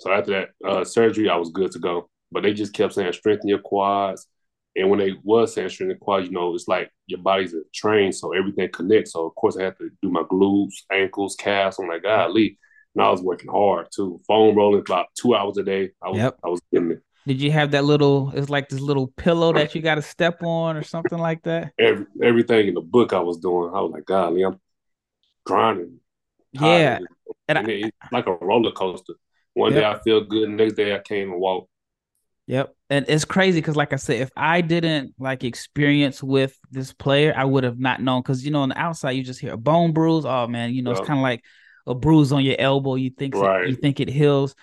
So 0.01 0.13
after 0.13 0.31
that 0.33 0.69
uh, 0.69 0.85
surgery, 0.85 1.29
I 1.29 1.37
was 1.37 1.51
good 1.51 1.71
to 1.73 1.79
go. 1.79 2.09
But 2.31 2.43
they 2.43 2.53
just 2.55 2.73
kept 2.73 2.95
saying 2.95 3.13
strengthen 3.13 3.49
your 3.49 3.59
quads, 3.59 4.27
and 4.75 4.89
when 4.89 4.99
they 4.99 5.15
was 5.23 5.55
saying 5.55 5.69
strengthen 5.69 5.99
quads, 5.99 6.27
you 6.27 6.33
know, 6.33 6.55
it's 6.55 6.69
like 6.69 6.91
your 7.07 7.21
body's 7.21 7.55
a 7.55 7.63
train, 7.75 8.13
so 8.13 8.33
everything 8.33 8.69
connects. 8.73 9.13
So 9.13 9.27
of 9.27 9.35
course, 9.35 9.57
I 9.57 9.65
had 9.65 9.79
to 9.79 9.91
do 10.01 10.11
my 10.11 10.23
glutes, 10.23 10.83
ankles, 10.91 11.37
calves. 11.37 11.79
I'm 11.79 11.89
like, 11.89 12.03
golly, 12.03 12.59
and 12.95 13.05
I 13.05 13.11
was 13.11 13.23
working 13.23 13.51
hard 13.51 13.89
too. 13.95 14.21
Foam 14.27 14.57
rolling 14.57 14.81
about 14.81 15.07
two 15.15 15.35
hours 15.35 15.59
a 15.59 15.63
day. 15.63 15.91
I 16.03 16.09
was 16.09 16.19
yep. 16.19 16.39
I 16.45 16.49
was 16.49 16.61
getting 16.73 16.93
it. 16.93 17.03
Did 17.27 17.41
you 17.41 17.53
have 17.53 17.71
that 17.71 17.85
little? 17.85 18.33
It's 18.35 18.51
like 18.51 18.69
this 18.69 18.81
little 18.81 19.07
pillow 19.07 19.53
that 19.53 19.75
you 19.75 19.83
got 19.83 19.95
to 19.95 20.03
step 20.03 20.43
on 20.43 20.77
or 20.77 20.83
something 20.83 21.19
like 21.19 21.43
that. 21.45 21.73
Every 21.79 22.07
everything 22.23 22.69
in 22.69 22.75
the 22.75 22.81
book 22.81 23.13
I 23.13 23.21
was 23.21 23.39
doing, 23.39 23.73
I 23.75 23.81
was 23.81 23.93
like, 23.93 24.07
God, 24.07 24.29
I'm 24.29 24.59
grinding. 25.45 26.01
Yeah, 26.53 26.99
and, 26.99 27.09
and 27.49 27.59
I, 27.59 27.63
it's 27.71 27.97
like 28.13 28.27
a 28.27 28.35
roller 28.35 28.73
coaster. 28.73 29.15
One 29.55 29.73
yep. 29.73 29.81
day 29.81 29.87
I 29.87 30.03
feel 30.03 30.25
good, 30.25 30.49
next 30.49 30.75
day 30.75 30.95
I 30.95 30.99
can't 30.99 31.29
even 31.29 31.41
walk. 31.41 31.69
Yep. 32.47 32.75
And 32.91 33.07
it's 33.09 33.25
crazy 33.25 33.61
because, 33.61 33.77
like 33.77 33.93
I 33.93 33.97
said, 33.97 34.21
if 34.21 34.31
I 34.37 34.61
didn't 34.61 35.15
like 35.19 35.45
experience 35.45 36.23
with 36.23 36.59
this 36.71 36.93
player, 36.93 37.33
I 37.37 37.45
would 37.45 37.65
have 37.65 37.79
not 37.79 38.03
known. 38.03 38.21
Because 38.21 38.45
you 38.45 38.51
know, 38.51 38.61
on 38.61 38.71
the 38.71 38.79
outside, 38.79 39.13
you 39.13 39.23
just 39.23 39.41
hear 39.41 39.55
a 39.55 39.59
bone 39.59 39.93
bruise. 39.93 40.25
Oh 40.25 40.47
man, 40.47 40.75
you 40.75 40.83
know, 40.83 40.91
yep. 40.91 41.01
it's 41.01 41.07
kind 41.07 41.19
of 41.19 41.23
like 41.23 41.43
a 41.87 41.95
bruise 41.95 42.33
on 42.33 42.45
your 42.45 42.57
elbow, 42.59 42.95
you 42.95 43.11
think 43.11 43.35
right. 43.35 43.69
you 43.69 43.77
think 43.77 44.01
it 44.01 44.09
heals. 44.09 44.55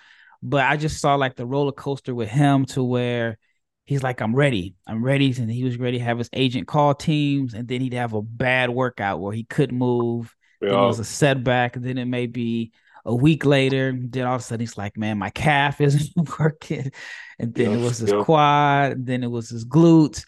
But 0.42 0.64
I 0.64 0.76
just 0.76 1.00
saw 1.00 1.16
like 1.16 1.36
the 1.36 1.46
roller 1.46 1.72
coaster 1.72 2.14
with 2.14 2.28
him 2.28 2.64
to 2.66 2.82
where 2.82 3.38
he's 3.84 4.02
like, 4.02 4.20
I'm 4.22 4.34
ready. 4.34 4.74
I'm 4.86 5.04
ready. 5.04 5.34
And 5.36 5.50
he 5.50 5.64
was 5.64 5.78
ready 5.78 5.98
to 5.98 6.04
have 6.04 6.18
his 6.18 6.30
agent 6.32 6.66
call 6.66 6.94
teams. 6.94 7.52
And 7.52 7.68
then 7.68 7.80
he'd 7.80 7.92
have 7.92 8.14
a 8.14 8.22
bad 8.22 8.70
workout 8.70 9.20
where 9.20 9.34
he 9.34 9.44
couldn't 9.44 9.76
move. 9.76 10.34
Then 10.60 10.78
it 10.78 10.86
was 10.86 10.98
a 10.98 11.04
setback. 11.04 11.74
Then 11.74 11.98
it 11.98 12.06
may 12.06 12.26
be 12.26 12.72
a 13.04 13.14
week 13.14 13.44
later. 13.44 13.96
Then 13.96 14.26
all 14.26 14.36
of 14.36 14.40
a 14.40 14.44
sudden 14.44 14.60
he's 14.60 14.78
like, 14.78 14.96
man, 14.96 15.18
my 15.18 15.30
calf 15.30 15.80
isn't 15.80 16.12
working. 16.38 16.92
And 17.38 17.54
then 17.54 17.72
it 17.72 17.80
was 17.82 17.98
his 17.98 18.12
quad. 18.24 19.06
Then 19.06 19.24
it 19.24 19.30
was 19.30 19.48
his 19.48 19.64
glutes. 19.64 20.24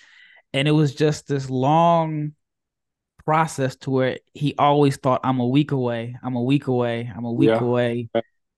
And 0.55 0.69
it 0.69 0.73
was 0.73 0.95
just 0.95 1.27
this 1.27 1.49
long 1.49 2.33
process 3.25 3.77
to 3.77 3.91
where 3.91 4.19
he 4.35 4.55
always 4.59 4.97
thought 4.97 5.21
I'm 5.25 5.41
a 5.41 5.47
week 5.47 5.71
away, 5.73 6.17
I'm 6.23 6.35
a 6.35 6.43
week 6.43 6.67
away, 6.67 7.11
I'm 7.15 7.25
a 7.25 7.33
week 7.33 7.51
yeah. 7.51 7.61
away. 7.61 8.09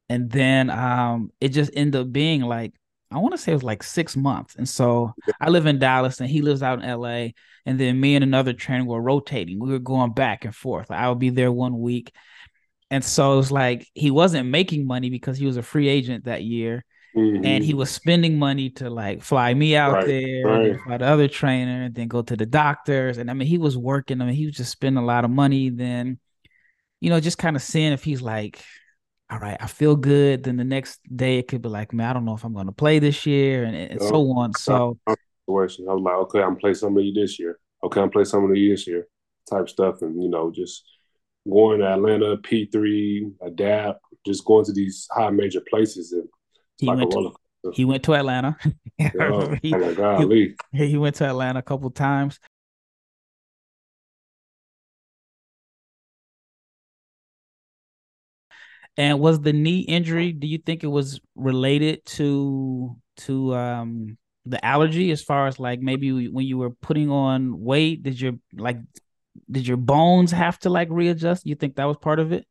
And 0.08 0.30
then 0.30 0.70
um 0.70 1.30
it 1.40 1.48
just 1.48 1.70
ended 1.74 2.00
up 2.00 2.12
being 2.12 2.42
like 2.42 2.74
I 3.10 3.18
want 3.18 3.32
to 3.32 3.38
say 3.38 3.52
it 3.52 3.56
was 3.56 3.62
like 3.62 3.82
six 3.82 4.16
months. 4.16 4.56
And 4.56 4.68
so 4.68 5.14
I 5.40 5.50
live 5.50 5.66
in 5.66 5.78
Dallas 5.78 6.20
and 6.20 6.28
he 6.28 6.42
lives 6.42 6.62
out 6.62 6.82
in 6.82 7.00
LA. 7.00 7.28
And 7.66 7.78
then 7.78 8.00
me 8.00 8.14
and 8.14 8.24
another 8.24 8.52
trainer 8.52 8.84
were 8.84 9.00
rotating. 9.00 9.60
We 9.60 9.70
were 9.70 9.78
going 9.78 10.12
back 10.12 10.44
and 10.44 10.54
forth. 10.54 10.90
I 10.90 11.08
would 11.08 11.18
be 11.18 11.30
there 11.30 11.52
one 11.52 11.78
week. 11.78 12.12
And 12.90 13.04
so 13.04 13.34
it 13.34 13.36
was 13.36 13.52
like 13.52 13.86
he 13.94 14.10
wasn't 14.10 14.48
making 14.48 14.86
money 14.86 15.10
because 15.10 15.38
he 15.38 15.46
was 15.46 15.56
a 15.56 15.62
free 15.62 15.88
agent 15.88 16.24
that 16.24 16.42
year. 16.42 16.84
Mm-hmm. 17.16 17.44
And 17.44 17.62
he 17.62 17.70
mm-hmm. 17.70 17.78
was 17.78 17.90
spending 17.90 18.38
money 18.38 18.70
to 18.70 18.90
like 18.90 19.22
fly 19.22 19.54
me 19.54 19.76
out 19.76 19.92
right, 19.92 20.06
there, 20.06 20.46
right. 20.46 20.80
fly 20.80 20.96
the 20.98 21.06
other 21.06 21.28
trainer, 21.28 21.84
and 21.84 21.94
then 21.94 22.08
go 22.08 22.22
to 22.22 22.36
the 22.36 22.46
doctors. 22.46 23.18
And 23.18 23.30
I 23.30 23.34
mean, 23.34 23.46
he 23.46 23.58
was 23.58 23.78
working. 23.78 24.20
I 24.20 24.24
mean, 24.24 24.34
he 24.34 24.46
was 24.46 24.56
just 24.56 24.72
spending 24.72 25.02
a 25.02 25.06
lot 25.06 25.24
of 25.24 25.30
money. 25.30 25.70
Then, 25.70 26.18
you 27.00 27.10
know, 27.10 27.20
just 27.20 27.38
kind 27.38 27.54
of 27.54 27.62
seeing 27.62 27.92
if 27.92 28.02
he's 28.02 28.20
like, 28.20 28.64
all 29.34 29.40
right, 29.40 29.56
I 29.58 29.66
feel 29.66 29.96
good. 29.96 30.44
Then 30.44 30.56
the 30.56 30.64
next 30.64 31.00
day 31.14 31.38
it 31.38 31.48
could 31.48 31.60
be 31.60 31.68
like, 31.68 31.92
man, 31.92 32.10
I 32.10 32.12
don't 32.12 32.24
know 32.24 32.34
if 32.34 32.44
I'm 32.44 32.54
going 32.54 32.66
to 32.66 32.72
play 32.72 33.00
this 33.00 33.26
year, 33.26 33.64
and, 33.64 33.74
and 33.74 34.00
so 34.00 34.30
on. 34.30 34.54
So, 34.54 34.96
I 35.08 35.16
was 35.48 35.78
like, 35.80 36.14
okay, 36.14 36.40
I'm 36.40 36.54
play 36.54 36.72
some 36.72 36.96
of 36.96 37.02
you 37.02 37.12
this 37.12 37.40
year. 37.40 37.58
Okay, 37.82 38.00
I'm 38.00 38.10
play 38.10 38.22
some 38.22 38.48
of 38.48 38.56
you 38.56 38.70
this 38.70 38.86
year, 38.86 39.08
type 39.50 39.68
stuff, 39.68 40.02
and 40.02 40.22
you 40.22 40.28
know, 40.28 40.52
just 40.52 40.84
going 41.50 41.80
to 41.80 41.86
Atlanta, 41.86 42.36
P 42.36 42.66
three, 42.66 43.28
adapt, 43.42 44.02
just 44.24 44.44
going 44.44 44.66
to 44.66 44.72
these 44.72 45.08
high 45.10 45.30
major 45.30 45.62
places, 45.68 46.12
and 46.12 46.28
he 46.78 46.86
like 46.86 46.98
went 46.98 47.10
to, 47.10 47.32
he 47.72 47.84
went 47.84 48.04
to 48.04 48.14
Atlanta. 48.14 48.56
oh, 49.20 49.56
he, 49.62 49.72
my 49.72 49.94
golly. 49.94 50.54
He, 50.72 50.86
he 50.86 50.96
went 50.96 51.16
to 51.16 51.24
Atlanta 51.26 51.58
a 51.58 51.62
couple 51.62 51.90
times. 51.90 52.38
And 58.96 59.18
was 59.18 59.40
the 59.40 59.52
knee 59.52 59.80
injury? 59.80 60.32
Do 60.32 60.46
you 60.46 60.58
think 60.58 60.84
it 60.84 60.88
was 60.88 61.20
related 61.34 62.04
to 62.06 62.96
to 63.18 63.54
um 63.54 64.18
the 64.46 64.64
allergy? 64.64 65.10
As 65.10 65.22
far 65.22 65.46
as 65.46 65.58
like 65.58 65.80
maybe 65.80 66.28
when 66.28 66.46
you 66.46 66.58
were 66.58 66.70
putting 66.70 67.10
on 67.10 67.60
weight, 67.60 68.02
did 68.02 68.20
your 68.20 68.34
like 68.54 68.78
did 69.50 69.66
your 69.66 69.76
bones 69.76 70.30
have 70.30 70.58
to 70.60 70.70
like 70.70 70.88
readjust? 70.90 71.46
You 71.46 71.54
think 71.54 71.76
that 71.76 71.86
was 71.86 71.96
part 71.96 72.20
of 72.20 72.32
it? 72.32 72.46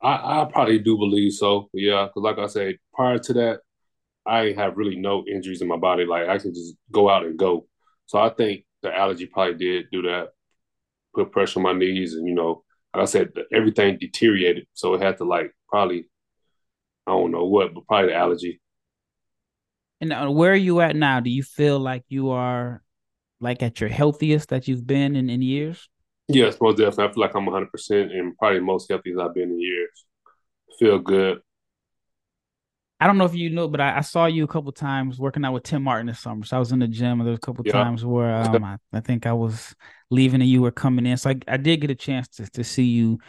I, 0.00 0.42
I 0.42 0.44
probably 0.44 0.78
do 0.78 0.96
believe 0.96 1.32
so. 1.32 1.68
Yeah, 1.72 2.06
because 2.06 2.22
like 2.22 2.38
I 2.38 2.46
said, 2.46 2.76
prior 2.94 3.18
to 3.18 3.32
that, 3.34 3.60
I 4.24 4.52
have 4.52 4.76
really 4.76 4.96
no 4.96 5.24
injuries 5.26 5.62
in 5.62 5.68
my 5.68 5.76
body. 5.76 6.04
Like 6.04 6.28
I 6.28 6.38
can 6.38 6.54
just 6.54 6.74
go 6.92 7.08
out 7.10 7.24
and 7.24 7.38
go. 7.38 7.66
So 8.06 8.18
I 8.18 8.28
think 8.30 8.64
the 8.82 8.96
allergy 8.96 9.26
probably 9.26 9.54
did 9.54 9.86
do 9.90 10.02
that, 10.02 10.28
put 11.14 11.32
pressure 11.32 11.58
on 11.58 11.64
my 11.64 11.72
knees, 11.72 12.14
and 12.14 12.26
you 12.28 12.34
know, 12.34 12.62
like 12.94 13.02
I 13.02 13.06
said, 13.06 13.32
everything 13.52 13.98
deteriorated. 13.98 14.66
So 14.74 14.94
it 14.94 15.02
had 15.02 15.18
to 15.18 15.24
like 15.24 15.52
probably, 15.68 16.08
I 17.06 17.12
don't 17.12 17.30
know 17.30 17.44
what, 17.44 17.74
but 17.74 17.86
probably 17.86 18.10
the 18.10 18.16
allergy. 18.16 18.60
And 20.00 20.12
uh, 20.12 20.28
where 20.28 20.52
are 20.52 20.56
you 20.56 20.80
at 20.80 20.96
now? 20.96 21.20
Do 21.20 21.30
you 21.30 21.42
feel 21.42 21.78
like 21.78 22.04
you 22.08 22.30
are 22.30 22.82
like 23.40 23.62
at 23.62 23.80
your 23.80 23.90
healthiest 23.90 24.50
that 24.50 24.68
you've 24.68 24.86
been 24.86 25.16
in, 25.16 25.28
in 25.28 25.42
years? 25.42 25.88
Yes, 26.28 26.58
most 26.60 26.76
definitely. 26.76 27.04
I 27.04 27.12
feel 27.12 27.22
like 27.22 27.34
I'm 27.34 27.46
100% 27.46 28.16
and 28.16 28.36
probably 28.36 28.60
most 28.60 28.88
healthiest 28.88 29.20
I've 29.20 29.34
been 29.34 29.50
in 29.50 29.60
years. 29.60 30.04
Feel 30.78 30.98
good. 30.98 31.40
I 33.00 33.06
don't 33.06 33.16
know 33.16 33.24
if 33.24 33.34
you 33.34 33.50
know, 33.50 33.68
but 33.68 33.80
I, 33.80 33.98
I, 33.98 34.00
saw 34.00 34.26
you 34.26 34.42
a 34.42 34.48
couple 34.48 34.72
times 34.72 35.20
working 35.20 35.44
out 35.44 35.52
with 35.52 35.62
Tim 35.62 35.84
Martin 35.84 36.08
this 36.08 36.18
summer. 36.18 36.44
So 36.44 36.56
I 36.56 36.58
was 36.58 36.72
in 36.72 36.80
the 36.80 36.88
gym, 36.88 37.20
and 37.20 37.20
there 37.20 37.30
was 37.30 37.38
a 37.38 37.40
couple 37.40 37.64
yep. 37.64 37.72
times 37.72 38.04
where 38.04 38.34
um, 38.42 38.64
I, 38.64 38.76
I, 38.92 39.00
think 39.00 39.24
I 39.24 39.32
was 39.32 39.74
leaving 40.10 40.40
and 40.40 40.50
you 40.50 40.62
were 40.62 40.72
coming 40.72 41.06
in. 41.06 41.16
So 41.16 41.30
I, 41.30 41.36
I 41.46 41.56
did 41.58 41.80
get 41.80 41.92
a 41.92 41.94
chance 41.94 42.26
to, 42.28 42.50
to 42.50 42.64
see 42.64 42.86
you 42.86 43.20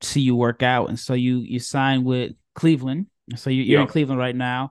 see 0.00 0.20
you 0.20 0.36
work 0.36 0.62
out, 0.62 0.88
and 0.88 0.98
so 0.98 1.14
you 1.14 1.38
you 1.38 1.58
signed 1.58 2.04
with 2.04 2.32
Cleveland. 2.54 3.06
So 3.34 3.50
you, 3.50 3.62
you're 3.62 3.80
in 3.80 3.88
Cleveland 3.88 4.20
right 4.20 4.36
now, 4.36 4.70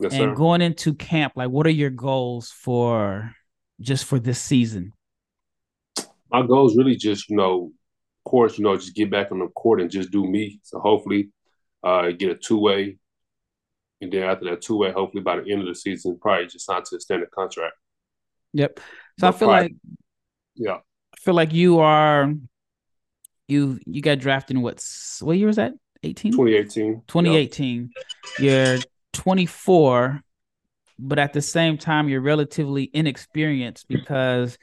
yes, 0.00 0.12
and 0.12 0.30
sir. 0.30 0.34
going 0.34 0.60
into 0.60 0.94
camp. 0.94 1.34
Like, 1.36 1.50
what 1.50 1.66
are 1.66 1.70
your 1.70 1.90
goals 1.90 2.50
for 2.50 3.34
just 3.80 4.04
for 4.04 4.18
this 4.18 4.40
season? 4.40 4.92
My 6.30 6.46
goals 6.46 6.76
really 6.76 6.96
just 6.96 7.30
you 7.30 7.36
know, 7.36 7.72
of 8.24 8.30
course, 8.30 8.58
you 8.58 8.64
know, 8.64 8.76
just 8.76 8.94
get 8.94 9.10
back 9.10 9.32
on 9.32 9.38
the 9.38 9.48
court 9.48 9.80
and 9.80 9.90
just 9.90 10.10
do 10.10 10.26
me. 10.26 10.60
So 10.62 10.80
hopefully, 10.80 11.30
uh, 11.82 12.10
get 12.10 12.30
a 12.30 12.34
two 12.34 12.58
way 12.58 12.98
and 14.04 14.12
then 14.12 14.22
after 14.24 14.44
that 14.46 14.60
two 14.60 14.76
way, 14.76 14.92
hopefully 14.92 15.22
by 15.22 15.40
the 15.40 15.50
end 15.50 15.62
of 15.62 15.66
the 15.66 15.74
season, 15.74 16.18
probably 16.20 16.46
just 16.46 16.66
sign 16.66 16.82
to 16.84 16.96
a 16.96 17.00
standard 17.00 17.30
contract. 17.30 17.74
Yep. 18.52 18.78
So 18.78 18.82
but 19.18 19.28
I 19.28 19.38
feel 19.38 19.48
probably, 19.48 19.62
like, 19.62 19.74
yeah, 20.54 20.74
I 20.74 21.16
feel 21.18 21.34
like 21.34 21.52
you 21.52 21.78
are, 21.80 22.32
you 23.48 23.78
you 23.86 24.00
got 24.00 24.18
drafted 24.18 24.56
in 24.56 24.62
what 24.62 24.84
what 25.20 25.36
year 25.36 25.46
was 25.46 25.56
that? 25.56 25.72
18? 26.02 26.32
2018. 26.32 27.02
2018. 27.06 27.90
Yep. 27.94 28.04
You're 28.38 28.78
24, 29.12 30.20
but 30.98 31.18
at 31.18 31.32
the 31.32 31.40
same 31.40 31.78
time, 31.78 32.08
you're 32.08 32.20
relatively 32.20 32.90
inexperienced 32.92 33.88
because 33.88 34.58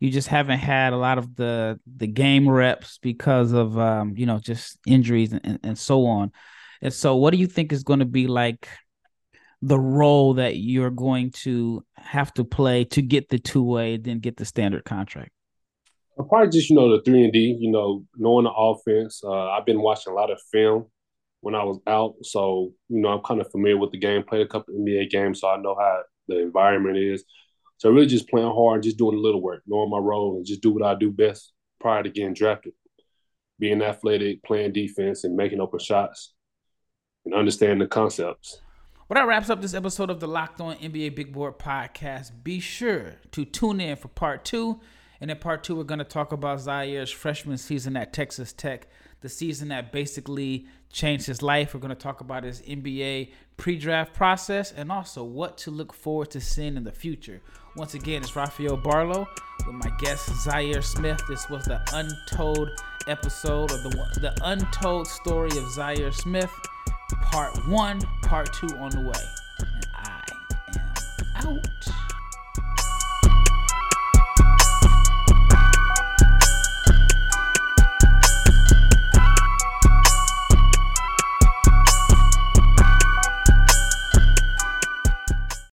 you 0.00 0.10
just 0.10 0.28
haven't 0.28 0.58
had 0.58 0.92
a 0.92 0.96
lot 0.96 1.18
of 1.18 1.36
the 1.36 1.80
the 1.86 2.06
game 2.06 2.48
reps 2.48 2.98
because 2.98 3.52
of 3.52 3.78
um, 3.78 4.14
you 4.16 4.26
know 4.26 4.38
just 4.38 4.78
injuries 4.86 5.32
and, 5.32 5.58
and 5.62 5.78
so 5.78 6.06
on. 6.06 6.32
And 6.82 6.92
so, 6.92 7.16
what 7.16 7.32
do 7.32 7.38
you 7.38 7.46
think 7.46 7.72
is 7.72 7.82
going 7.82 8.00
to 8.00 8.04
be 8.06 8.26
like 8.26 8.68
the 9.62 9.78
role 9.78 10.34
that 10.34 10.56
you're 10.56 10.90
going 10.90 11.30
to 11.30 11.84
have 11.96 12.32
to 12.34 12.44
play 12.44 12.84
to 12.84 13.02
get 13.02 13.28
the 13.28 13.38
two 13.38 13.64
way, 13.64 13.96
then 13.96 14.18
get 14.18 14.36
the 14.36 14.44
standard 14.44 14.84
contract? 14.84 15.30
Probably 16.16 16.50
just 16.50 16.70
you 16.70 16.76
know 16.76 16.96
the 16.96 17.02
three 17.02 17.24
and 17.24 17.32
D. 17.32 17.56
You 17.58 17.70
know, 17.70 18.04
knowing 18.16 18.44
the 18.44 18.52
offense. 18.52 19.20
Uh, 19.22 19.50
I've 19.50 19.66
been 19.66 19.82
watching 19.82 20.12
a 20.12 20.16
lot 20.16 20.30
of 20.30 20.40
film 20.50 20.86
when 21.40 21.54
I 21.54 21.62
was 21.62 21.78
out, 21.86 22.14
so 22.22 22.72
you 22.88 23.00
know 23.00 23.08
I'm 23.08 23.22
kind 23.22 23.40
of 23.40 23.50
familiar 23.50 23.76
with 23.76 23.92
the 23.92 23.98
game. 23.98 24.22
Played 24.22 24.42
a 24.42 24.48
couple 24.48 24.74
NBA 24.74 25.10
games, 25.10 25.40
so 25.40 25.48
I 25.48 25.58
know 25.58 25.76
how 25.78 26.02
the 26.28 26.40
environment 26.40 26.96
is. 26.96 27.24
So 27.78 27.90
really, 27.90 28.06
just 28.06 28.28
playing 28.28 28.50
hard, 28.50 28.82
just 28.82 28.96
doing 28.96 29.16
a 29.16 29.20
little 29.20 29.42
work, 29.42 29.62
knowing 29.66 29.90
my 29.90 29.98
role, 29.98 30.36
and 30.36 30.46
just 30.46 30.62
do 30.62 30.72
what 30.72 30.82
I 30.82 30.94
do 30.94 31.10
best 31.10 31.52
prior 31.80 32.02
to 32.02 32.08
getting 32.08 32.34
drafted. 32.34 32.72
Being 33.58 33.82
athletic, 33.82 34.42
playing 34.42 34.72
defense, 34.72 35.24
and 35.24 35.36
making 35.36 35.60
open 35.60 35.78
shots 35.78 36.34
and 37.26 37.34
understand 37.34 37.80
the 37.80 37.86
concepts. 37.86 38.60
Well, 39.08 39.20
that 39.20 39.28
wraps 39.28 39.50
up 39.50 39.60
this 39.60 39.74
episode 39.74 40.10
of 40.10 40.20
the 40.20 40.26
Locked 40.26 40.60
On 40.60 40.74
NBA 40.76 41.14
Big 41.14 41.32
Board 41.32 41.58
podcast. 41.58 42.32
Be 42.42 42.58
sure 42.58 43.16
to 43.32 43.44
tune 43.44 43.80
in 43.80 43.96
for 43.96 44.08
part 44.08 44.44
two. 44.44 44.80
And 45.20 45.30
in 45.30 45.38
part 45.38 45.64
two, 45.64 45.76
we're 45.76 45.84
going 45.84 45.98
to 45.98 46.04
talk 46.04 46.32
about 46.32 46.58
Zhaire's 46.58 47.10
freshman 47.10 47.58
season 47.58 47.96
at 47.96 48.12
Texas 48.12 48.52
Tech, 48.52 48.88
the 49.20 49.28
season 49.28 49.68
that 49.68 49.92
basically 49.92 50.66
changed 50.90 51.26
his 51.26 51.42
life. 51.42 51.74
We're 51.74 51.80
going 51.80 51.88
to 51.88 51.94
talk 51.94 52.20
about 52.20 52.44
his 52.44 52.60
NBA 52.62 53.32
pre 53.56 53.78
draft 53.78 54.14
process 54.14 54.72
and 54.72 54.92
also 54.92 55.24
what 55.24 55.56
to 55.58 55.70
look 55.70 55.92
forward 55.92 56.30
to 56.32 56.40
seeing 56.40 56.76
in 56.76 56.84
the 56.84 56.92
future. 56.92 57.40
Once 57.76 57.94
again, 57.94 58.22
it's 58.22 58.36
Rafael 58.36 58.76
Barlowe 58.76 59.26
with 59.66 59.74
my 59.74 59.90
guest 59.98 60.28
Zhaire 60.46 60.82
Smith. 60.82 61.20
This 61.28 61.48
was 61.48 61.64
the 61.64 61.80
untold 61.92 62.70
episode 63.08 63.70
of 63.70 63.82
the, 63.82 63.90
the 64.20 64.36
untold 64.42 65.06
story 65.06 65.50
of 65.50 65.64
Zhaire 65.76 66.14
Smith 66.14 66.50
part 67.30 67.66
one, 67.68 68.00
part 68.22 68.52
two 68.52 68.68
on 68.78 68.90
the 68.90 69.00
way. 69.00 69.24
And 69.58 69.86
I 69.94 70.22
am 71.44 71.58
out. 71.58 72.05